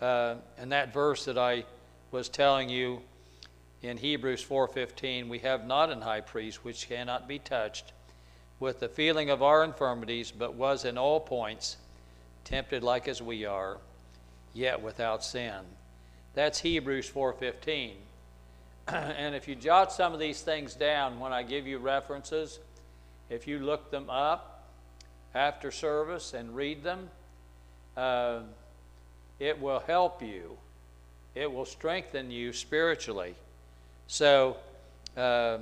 Uh, 0.00 0.36
and 0.58 0.72
that 0.72 0.92
verse 0.92 1.24
that 1.24 1.38
I 1.38 1.64
was 2.10 2.28
telling 2.28 2.68
you 2.68 3.00
in 3.82 3.96
Hebrews 3.96 4.42
4:15, 4.42 5.28
we 5.28 5.40
have 5.40 5.66
not 5.66 5.90
an 5.90 6.00
high 6.00 6.20
priest 6.20 6.64
which 6.64 6.88
cannot 6.88 7.26
be 7.26 7.38
touched 7.38 7.93
with 8.60 8.80
the 8.80 8.88
feeling 8.88 9.30
of 9.30 9.42
our 9.42 9.64
infirmities, 9.64 10.30
but 10.30 10.54
was 10.54 10.84
in 10.84 10.96
all 10.96 11.20
points 11.20 11.76
tempted 12.44 12.82
like 12.82 13.08
as 13.08 13.22
we 13.22 13.44
are, 13.44 13.78
yet 14.52 14.80
without 14.80 15.24
sin. 15.24 15.60
That's 16.34 16.60
Hebrews 16.60 17.08
4:15. 17.08 17.94
and 18.88 19.34
if 19.34 19.48
you 19.48 19.54
jot 19.54 19.92
some 19.92 20.12
of 20.12 20.20
these 20.20 20.42
things 20.42 20.74
down 20.74 21.18
when 21.18 21.32
I 21.32 21.42
give 21.42 21.66
you 21.66 21.78
references, 21.78 22.58
if 23.30 23.46
you 23.46 23.58
look 23.58 23.90
them 23.90 24.10
up 24.10 24.68
after 25.34 25.70
service 25.70 26.34
and 26.34 26.54
read 26.54 26.82
them, 26.82 27.08
uh, 27.96 28.40
it 29.38 29.60
will 29.60 29.80
help 29.80 30.22
you. 30.22 30.58
It 31.34 31.50
will 31.50 31.64
strengthen 31.64 32.30
you 32.30 32.52
spiritually. 32.52 33.34
So, 34.06 34.58
uh, 35.16 35.58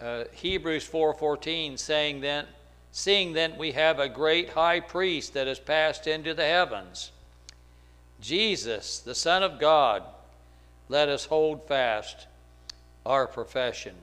uh, 0.00 0.24
Hebrews 0.32 0.88
4:14 0.88 1.78
saying 1.78 2.20
then, 2.20 2.46
seeing 2.92 3.32
then 3.32 3.56
we 3.58 3.72
have 3.72 3.98
a 3.98 4.08
great 4.08 4.50
high 4.50 4.80
priest 4.80 5.34
that 5.34 5.46
has 5.46 5.58
passed 5.58 6.06
into 6.06 6.34
the 6.34 6.44
heavens, 6.44 7.12
Jesus, 8.20 8.98
the 8.98 9.14
Son 9.14 9.42
of 9.42 9.58
God, 9.58 10.02
let 10.88 11.08
us 11.08 11.24
hold 11.24 11.66
fast 11.66 12.26
our 13.06 13.26
profession. 13.26 13.94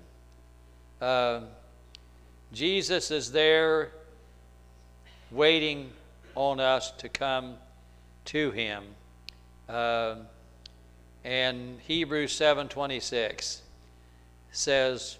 Uh, 1.01 1.41
Jesus 2.53 3.11
is 3.11 3.31
there 3.31 3.91
waiting 5.31 5.91
on 6.35 6.59
us 6.59 6.91
to 6.91 7.09
come 7.09 7.55
to 8.25 8.51
him. 8.51 8.83
Uh, 9.67 10.15
and 11.23 11.79
Hebrews 11.81 12.31
7:26 12.31 13.59
says, 14.51 15.17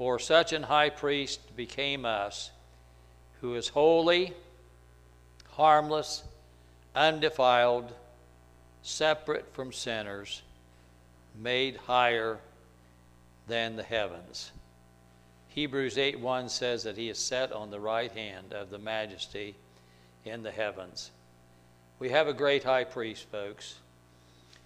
"For 0.00 0.18
such 0.18 0.54
an 0.54 0.62
high 0.62 0.88
priest 0.88 1.54
became 1.54 2.06
us, 2.06 2.52
who 3.42 3.54
is 3.54 3.68
holy, 3.68 4.32
harmless, 5.50 6.24
undefiled, 6.94 7.92
separate 8.80 9.52
from 9.52 9.74
sinners, 9.74 10.40
made 11.34 11.76
higher 11.76 12.40
than 13.46 13.76
the 13.76 13.82
heavens." 13.82 14.52
Hebrews 15.48 15.98
8:1 15.98 16.48
says 16.48 16.82
that 16.84 16.96
he 16.96 17.10
is 17.10 17.18
set 17.18 17.52
on 17.52 17.70
the 17.70 17.78
right 17.78 18.10
hand 18.10 18.54
of 18.54 18.70
the 18.70 18.78
majesty 18.78 19.54
in 20.24 20.42
the 20.42 20.50
heavens. 20.50 21.10
We 21.98 22.08
have 22.08 22.26
a 22.26 22.32
great 22.32 22.64
high 22.64 22.84
priest, 22.84 23.24
folks, 23.24 23.74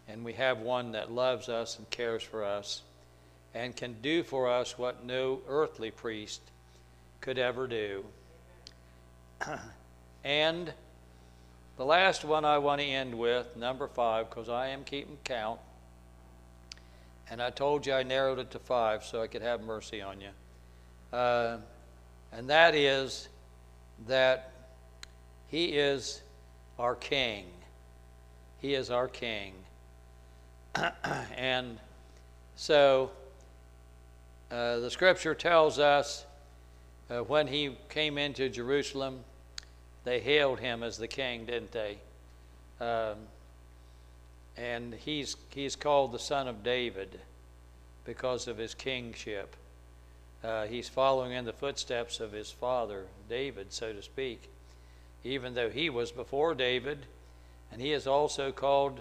and 0.06 0.24
we 0.24 0.34
have 0.34 0.60
one 0.60 0.92
that 0.92 1.10
loves 1.10 1.48
us 1.48 1.76
and 1.76 1.90
cares 1.90 2.22
for 2.22 2.44
us 2.44 2.82
and 3.54 3.74
can 3.76 3.94
do 4.02 4.22
for 4.22 4.48
us 4.48 4.76
what 4.76 5.04
no 5.04 5.40
earthly 5.48 5.90
priest 5.90 6.40
could 7.20 7.38
ever 7.38 7.66
do. 7.66 8.04
and 10.24 10.72
the 11.76 11.84
last 11.84 12.24
one 12.24 12.44
I 12.44 12.58
want 12.58 12.80
to 12.80 12.86
end 12.86 13.16
with, 13.16 13.56
number 13.56 13.86
five, 13.86 14.28
because 14.28 14.48
I 14.48 14.68
am 14.68 14.84
keeping 14.84 15.18
count. 15.24 15.60
And 17.30 17.40
I 17.40 17.50
told 17.50 17.86
you 17.86 17.94
I 17.94 18.02
narrowed 18.02 18.38
it 18.38 18.50
to 18.50 18.58
five 18.58 19.04
so 19.04 19.22
I 19.22 19.28
could 19.28 19.42
have 19.42 19.62
mercy 19.62 20.02
on 20.02 20.20
you. 20.20 21.16
Uh, 21.16 21.58
and 22.32 22.50
that 22.50 22.74
is 22.74 23.28
that 24.06 24.52
He 25.48 25.66
is 25.78 26.22
our 26.78 26.96
King. 26.96 27.46
He 28.58 28.74
is 28.74 28.90
our 28.90 29.08
King. 29.08 29.54
and 31.36 31.78
so 32.56 33.10
uh, 34.50 34.78
the 34.78 34.90
scripture 34.90 35.34
tells 35.34 35.78
us 35.78 36.24
uh, 37.10 37.20
when 37.20 37.46
he 37.46 37.76
came 37.88 38.18
into 38.18 38.48
Jerusalem, 38.48 39.20
they 40.04 40.20
hailed 40.20 40.60
him 40.60 40.82
as 40.82 40.98
the 40.98 41.08
king, 41.08 41.46
didn't 41.46 41.72
they? 41.72 41.98
Um, 42.80 43.16
and 44.56 44.94
he's, 44.94 45.36
he's 45.50 45.76
called 45.76 46.12
the 46.12 46.18
son 46.18 46.48
of 46.48 46.62
David 46.62 47.20
because 48.04 48.46
of 48.46 48.58
his 48.58 48.74
kingship. 48.74 49.56
Uh, 50.42 50.66
he's 50.66 50.88
following 50.88 51.32
in 51.32 51.44
the 51.44 51.52
footsteps 51.52 52.20
of 52.20 52.32
his 52.32 52.50
father, 52.50 53.04
David, 53.28 53.72
so 53.72 53.92
to 53.92 54.02
speak, 54.02 54.50
even 55.24 55.54
though 55.54 55.70
he 55.70 55.88
was 55.88 56.12
before 56.12 56.54
David. 56.54 57.06
And 57.72 57.80
he 57.80 57.92
is 57.92 58.06
also 58.06 58.52
called 58.52 59.00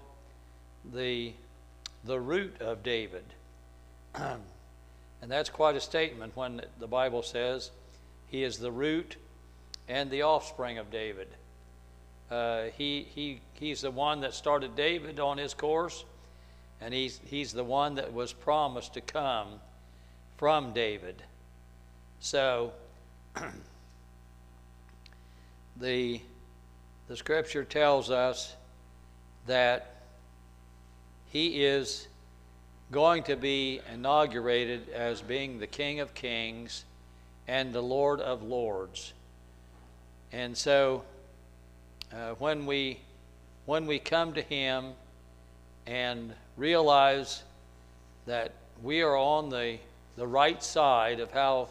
the, 0.94 1.34
the 2.04 2.20
root 2.20 2.62
of 2.62 2.82
David. 2.82 3.26
and 5.24 5.32
that's 5.32 5.50
quite 5.50 5.78
a 5.78 5.80
statement 5.80 6.36
when 6.36 6.60
the 6.82 6.88
Bible 6.88 7.24
says 7.24 7.72
he 8.28 8.44
is 8.44 8.58
the 8.58 8.74
root 8.74 9.16
and 9.88 10.12
the 10.12 10.24
offspring 10.24 10.78
of 10.78 10.92
David. 10.92 11.30
Uh, 12.30 12.64
he, 12.78 13.08
he, 13.16 13.40
he's 13.54 13.80
the 13.80 13.90
one 13.90 14.20
that 14.20 14.34
started 14.34 14.76
David 14.76 15.22
on 15.22 15.38
his 15.38 15.54
course, 15.54 16.04
and 16.82 16.94
he's, 16.94 17.22
he's 17.24 17.54
the 17.54 17.64
one 17.64 17.96
that 17.96 18.12
was 18.12 18.34
promised 18.34 18.96
to 18.96 19.02
come 19.02 19.48
from 20.36 20.74
David. 20.74 21.24
So, 22.20 22.74
the, 25.80 26.20
the 27.08 27.16
scripture 27.16 27.64
tells 27.64 28.12
us 28.12 28.58
that 29.48 30.04
he 31.28 31.64
is 31.64 32.10
going 32.94 33.24
to 33.24 33.36
be 33.36 33.82
inaugurated 33.92 34.88
as 34.90 35.22
being 35.22 35.60
the 35.60 35.68
King 35.68 36.00
of 36.00 36.14
Kings 36.14 36.86
and 37.48 37.74
the 37.74 37.82
Lord 37.82 38.22
of 38.22 38.44
Lords. 38.44 39.14
And 40.32 40.56
so, 40.56 41.04
uh, 42.14 42.36
when 42.38 42.66
we 42.66 43.00
when 43.66 43.88
we 43.88 43.98
come 43.98 44.34
to 44.34 44.42
Him 44.42 44.94
and 45.88 46.34
realize 46.56 47.44
that 48.28 48.52
we 48.82 49.02
are 49.02 49.18
on 49.18 49.50
the 49.50 49.80
the 50.16 50.28
right 50.28 50.62
side 50.64 51.20
of 51.20 51.32
how 51.32 51.70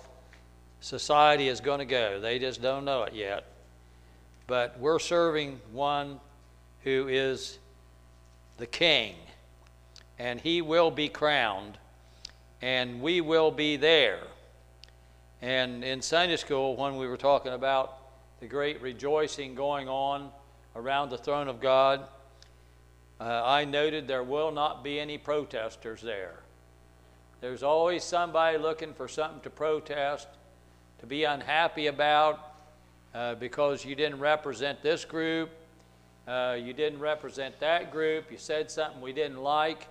society 0.81 1.47
is 1.49 1.61
going 1.61 1.79
to 1.79 1.85
go. 1.85 2.19
They 2.19 2.41
just 2.41 2.61
don't 2.61 2.85
know 2.85 3.05
it 3.05 3.15
yet. 3.15 3.45
But 4.49 4.79
we're 4.81 4.99
serving 4.99 5.61
one 5.73 6.19
who 6.83 7.07
is 7.09 7.59
the 8.59 8.67
king, 8.67 9.15
and 10.19 10.41
he 10.41 10.63
will 10.63 10.91
be 10.91 11.09
crowned, 11.09 11.79
and 12.61 13.01
we 13.01 13.21
will 13.21 13.51
be 13.51 13.77
there. 13.77 14.21
And 15.41 15.83
in 15.83 16.01
Sunday 16.03 16.37
school, 16.37 16.77
when 16.77 16.97
we 16.97 17.09
were 17.09 17.17
talking 17.17 17.53
about 17.53 17.99
the 18.41 18.47
great 18.47 18.81
rejoicing 18.81 19.55
going 19.55 19.89
on 19.89 20.31
around 20.77 21.11
the 21.11 21.19
throne 21.19 21.49
of 21.49 21.61
God, 21.61 22.07
uh, 23.21 23.43
I 23.45 23.65
noted 23.65 24.09
there 24.09 24.23
will 24.23 24.51
not 24.51 24.83
be 24.83 24.99
any 24.99 25.19
protesters 25.19 26.01
there. 26.03 26.41
There's 27.41 27.63
always 27.63 28.05
somebody 28.05 28.59
looking 28.59 28.95
for 28.95 29.09
something 29.09 29.41
to 29.43 29.51
protest 29.51 30.29
to 31.01 31.07
be 31.07 31.25
unhappy 31.25 31.89
about 31.89 32.55
uh, 33.13 33.35
because 33.35 33.85
you 33.85 33.97
didn't 33.97 34.21
represent 34.21 34.81
this 34.83 35.05
group, 35.05 35.51
uh, 36.29 36.57
you 36.59 36.73
didn't 36.73 37.01
represent 37.01 37.59
that 37.59 37.91
group, 37.91 38.31
you 38.31 38.39
said 38.39 38.71
something 38.71 39.01
we 39.01 39.13
didn't 39.13 39.43
like. 39.43 39.89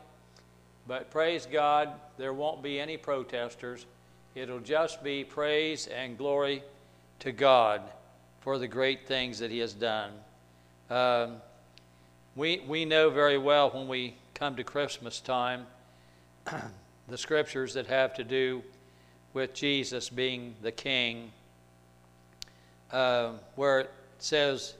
But 0.87 1.11
praise 1.11 1.45
God, 1.45 1.89
there 2.17 2.33
won't 2.33 2.63
be 2.63 2.79
any 2.79 2.97
protesters. 2.97 3.85
It'll 4.35 4.59
just 4.59 5.03
be 5.03 5.23
praise 5.23 5.87
and 5.87 6.17
glory 6.17 6.63
to 7.19 7.31
God 7.31 7.81
for 8.41 8.57
the 8.57 8.67
great 8.67 9.07
things 9.07 9.39
that 9.39 9.51
He 9.51 9.59
has 9.59 9.73
done. 9.73 10.11
Um, 10.89 11.37
we, 12.35 12.63
we 12.67 12.85
know 12.85 13.09
very 13.09 13.37
well 13.37 13.69
when 13.69 13.87
we 13.87 14.15
come 14.33 14.55
to 14.55 14.63
Christmas 14.63 15.19
time 15.19 15.65
the 17.07 17.17
scriptures 17.17 17.73
that 17.73 17.87
have 17.87 18.13
to 18.15 18.23
do 18.23 18.63
with 19.33 19.53
Jesus 19.53 20.09
being 20.09 20.55
the 20.61 20.71
king, 20.71 21.31
uh, 22.91 23.31
where 23.55 23.81
it 23.81 23.91
says, 24.19 24.73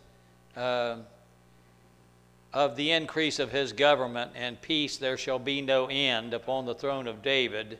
uh, 0.56 0.98
Of 2.54 2.76
the 2.76 2.92
increase 2.92 3.40
of 3.40 3.52
his 3.52 3.72
government 3.72 4.32
and 4.36 4.62
peace 4.62 4.98
there 4.98 5.18
shall 5.18 5.40
be 5.40 5.62
no 5.62 5.88
end 5.88 6.34
upon 6.34 6.66
the 6.66 6.76
throne 6.76 7.08
of 7.08 7.22
David, 7.22 7.80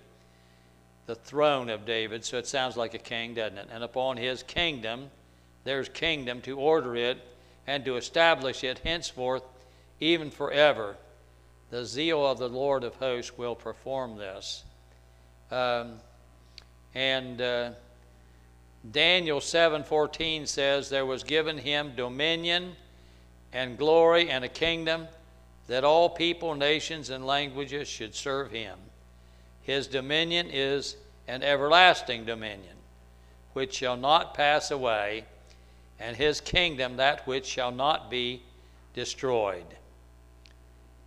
the 1.08 1.16
throne 1.16 1.70
of 1.70 1.86
David. 1.86 2.24
So 2.24 2.38
it 2.38 2.48
sounds 2.48 2.78
like 2.78 2.94
a 2.94 3.00
king, 3.00 3.34
doesn't 3.34 3.58
it? 3.58 3.68
And 3.70 3.84
upon 3.84 4.16
his 4.16 4.44
kingdom, 4.44 5.10
there's 5.66 5.90
kingdom 5.90 6.42
to 6.42 6.58
order 6.58 6.96
it 6.96 7.18
and 7.68 7.84
to 7.86 7.98
establish 7.98 8.64
it 8.64 8.80
henceforth 8.80 9.44
even 10.00 10.32
forever. 10.32 10.96
The 11.70 11.86
zeal 11.86 12.26
of 12.26 12.40
the 12.40 12.50
Lord 12.50 12.84
of 12.84 12.96
hosts 12.96 13.38
will 13.38 13.56
perform 13.56 14.18
this. 14.18 14.64
Um, 15.52 16.00
and 16.96 17.42
uh, 17.42 17.72
Daniel 18.90 19.40
7:14 19.40 20.48
says 20.48 20.90
there 20.90 21.06
was 21.06 21.24
given 21.24 21.58
him 21.58 21.94
dominion 21.96 22.76
and 23.54 23.78
glory 23.78 24.30
and 24.30 24.44
a 24.44 24.50
kingdom 24.50 25.08
that 25.68 25.84
all 25.84 26.10
people, 26.10 26.56
nations 26.56 27.10
and 27.10 27.26
languages 27.26 27.88
should 27.88 28.16
serve 28.16 28.52
him. 28.52 28.78
His 29.62 29.88
dominion 29.88 30.50
is 30.52 30.98
an 31.28 31.44
everlasting 31.44 32.26
dominion 32.26 32.76
which 33.54 33.74
shall 33.74 33.98
not 33.98 34.34
pass 34.34 34.72
away, 34.72 35.26
and 36.00 36.16
his 36.16 36.42
kingdom 36.42 36.98
that 36.98 37.26
which 37.28 37.46
shall 37.46 37.72
not 37.72 38.10
be 38.10 38.42
destroyed. 38.94 39.66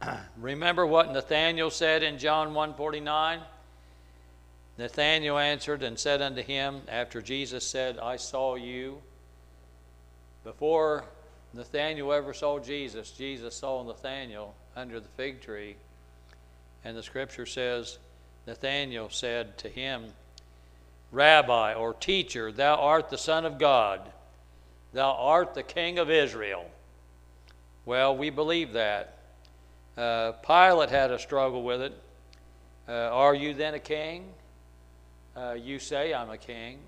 Remember 0.37 0.87
what 0.87 1.13
Nathanael 1.13 1.71
said 1.71 2.03
in 2.03 2.19
John 2.19 2.53
1:49? 2.53 3.41
Nathanael 4.77 5.39
answered 5.39 5.83
and 5.83 5.99
said 5.99 6.21
unto 6.21 6.43
him, 6.43 6.83
after 6.89 7.23
Jesus 7.23 7.65
said, 7.65 7.99
I 7.99 8.17
saw 8.17 8.57
you. 8.57 9.01
Before 10.43 11.05
Nathanael 11.55 12.13
ever 12.13 12.35
saw 12.35 12.59
Jesus, 12.59 13.11
Jesus 13.13 13.55
saw 13.55 13.83
Nathanael 13.83 14.55
under 14.75 14.99
the 14.99 15.09
fig 15.17 15.41
tree. 15.41 15.77
And 16.85 16.97
the 16.97 17.03
scripture 17.03 17.47
says, 17.47 17.99
Nathanael 18.47 19.09
said 19.11 19.57
to 19.59 19.69
him, 19.69 20.05
Rabbi 21.13 21.75
or 21.75 21.95
teacher, 21.95 22.51
thou 22.51 22.75
art 22.77 23.09
the 23.09 23.19
Son 23.19 23.47
of 23.47 23.59
God, 23.59 24.01
thou 24.93 25.13
art 25.13 25.55
the 25.55 25.63
King 25.63 25.99
of 25.99 26.11
Israel. 26.11 26.67
Well, 27.87 28.17
we 28.17 28.31
believe 28.31 28.73
that. 28.73 29.19
Uh, 29.97 30.33
Pilate 30.33 30.91
had 30.91 31.13
a 31.13 31.19
struggle 31.19 31.63
with 31.63 31.83
it. 31.83 31.93
Uh, 32.89 32.93
are 32.93 33.35
you 33.35 33.55
then 33.55 33.75
a 33.75 33.79
king? 33.79 34.25
Uh, 35.37 35.53
you 35.53 35.79
say, 35.79 36.13
I'm 36.13 36.31
a 36.31 36.39
king. 36.39 36.79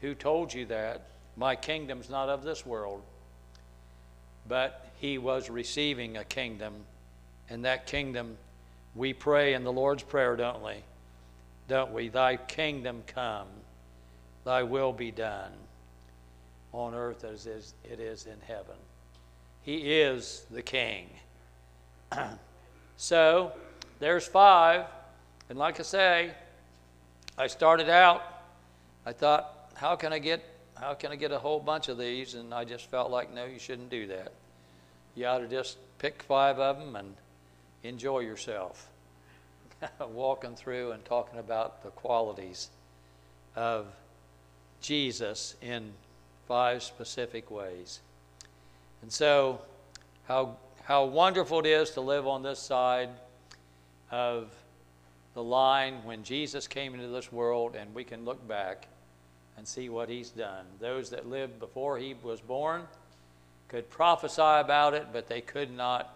Who 0.00 0.14
told 0.14 0.52
you 0.52 0.66
that? 0.66 1.06
My 1.36 1.56
kingdom's 1.56 2.10
not 2.10 2.28
of 2.28 2.42
this 2.42 2.66
world. 2.66 3.02
But 4.48 4.86
he 4.98 5.18
was 5.18 5.50
receiving 5.50 6.16
a 6.16 6.24
kingdom, 6.24 6.74
and 7.50 7.64
that 7.64 7.86
kingdom, 7.86 8.36
we 8.94 9.12
pray 9.12 9.54
in 9.54 9.62
the 9.62 9.72
Lord's 9.72 10.02
Prayer, 10.02 10.34
don't 10.34 10.64
we? 10.64 10.82
don't 11.68 11.92
we? 11.92 12.08
Thy 12.08 12.36
kingdom 12.36 13.02
come, 13.06 13.46
thy 14.44 14.62
will 14.62 14.92
be 14.92 15.10
done 15.10 15.52
on 16.72 16.94
earth 16.94 17.24
as 17.24 17.46
it 17.46 18.00
is 18.00 18.26
in 18.26 18.38
heaven. 18.46 18.76
He 19.62 20.00
is 20.00 20.44
the 20.50 20.62
king. 20.62 21.08
so 22.96 23.52
there's 24.00 24.26
five. 24.26 24.86
And 25.50 25.58
like 25.58 25.78
I 25.78 25.82
say, 25.82 26.30
I 27.36 27.46
started 27.46 27.88
out, 27.88 28.22
I 29.06 29.12
thought, 29.12 29.70
how 29.74 29.94
can 29.94 30.12
I 30.12 30.18
get 30.18 30.42
how 30.80 30.94
can 30.94 31.12
I 31.12 31.16
get 31.16 31.32
a 31.32 31.38
whole 31.38 31.60
bunch 31.60 31.88
of 31.88 31.98
these? 31.98 32.34
And 32.34 32.52
I 32.54 32.64
just 32.64 32.90
felt 32.90 33.10
like, 33.10 33.32
no, 33.32 33.44
you 33.44 33.58
shouldn't 33.58 33.90
do 33.90 34.06
that. 34.08 34.32
You 35.14 35.26
ought 35.26 35.38
to 35.38 35.48
just 35.48 35.78
pick 35.98 36.22
five 36.22 36.58
of 36.58 36.78
them 36.78 36.96
and 36.96 37.14
enjoy 37.82 38.20
yourself. 38.20 38.88
walking 40.12 40.54
through 40.54 40.92
and 40.92 41.04
talking 41.04 41.38
about 41.38 41.82
the 41.82 41.90
qualities 41.90 42.68
of 43.56 43.86
Jesus 44.80 45.56
in 45.62 45.92
five 46.46 46.82
specific 46.82 47.50
ways. 47.50 48.00
And 49.02 49.12
so, 49.12 49.60
how, 50.26 50.56
how 50.84 51.04
wonderful 51.04 51.60
it 51.60 51.66
is 51.66 51.90
to 51.90 52.00
live 52.00 52.26
on 52.26 52.42
this 52.42 52.58
side 52.58 53.10
of 54.10 54.50
the 55.34 55.42
line 55.42 56.00
when 56.04 56.24
Jesus 56.24 56.66
came 56.66 56.94
into 56.94 57.08
this 57.08 57.30
world 57.32 57.76
and 57.76 57.94
we 57.94 58.04
can 58.04 58.24
look 58.24 58.46
back 58.48 58.88
and 59.58 59.66
see 59.66 59.88
what 59.88 60.08
he's 60.08 60.30
done. 60.30 60.64
Those 60.80 61.10
that 61.10 61.28
lived 61.28 61.58
before 61.58 61.98
he 61.98 62.14
was 62.22 62.40
born 62.40 62.82
could 63.66 63.90
prophesy 63.90 64.40
about 64.40 64.94
it, 64.94 65.08
but 65.12 65.28
they 65.28 65.40
could 65.40 65.76
not 65.76 66.14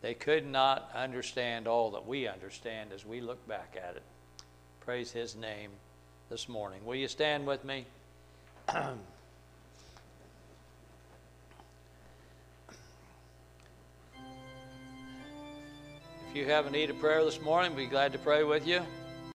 they 0.00 0.14
could 0.14 0.46
not 0.46 0.90
understand 0.96 1.68
all 1.68 1.90
that 1.92 2.06
we 2.06 2.26
understand 2.26 2.90
as 2.92 3.04
we 3.06 3.20
look 3.20 3.46
back 3.46 3.76
at 3.76 3.96
it. 3.96 4.02
Praise 4.80 5.12
His 5.12 5.36
name 5.36 5.70
this 6.28 6.48
morning. 6.48 6.84
Will 6.84 6.96
you 6.96 7.06
stand 7.06 7.46
with 7.46 7.64
me? 7.64 7.84
if 8.68 8.76
you 16.34 16.46
have 16.46 16.66
a 16.66 16.70
need 16.70 16.90
of 16.90 16.98
prayer 16.98 17.24
this 17.24 17.40
morning, 17.40 17.76
we'd 17.76 17.84
be 17.84 17.88
glad 17.90 18.12
to 18.12 18.18
pray 18.18 18.42
with 18.42 18.66
you. 18.66 18.82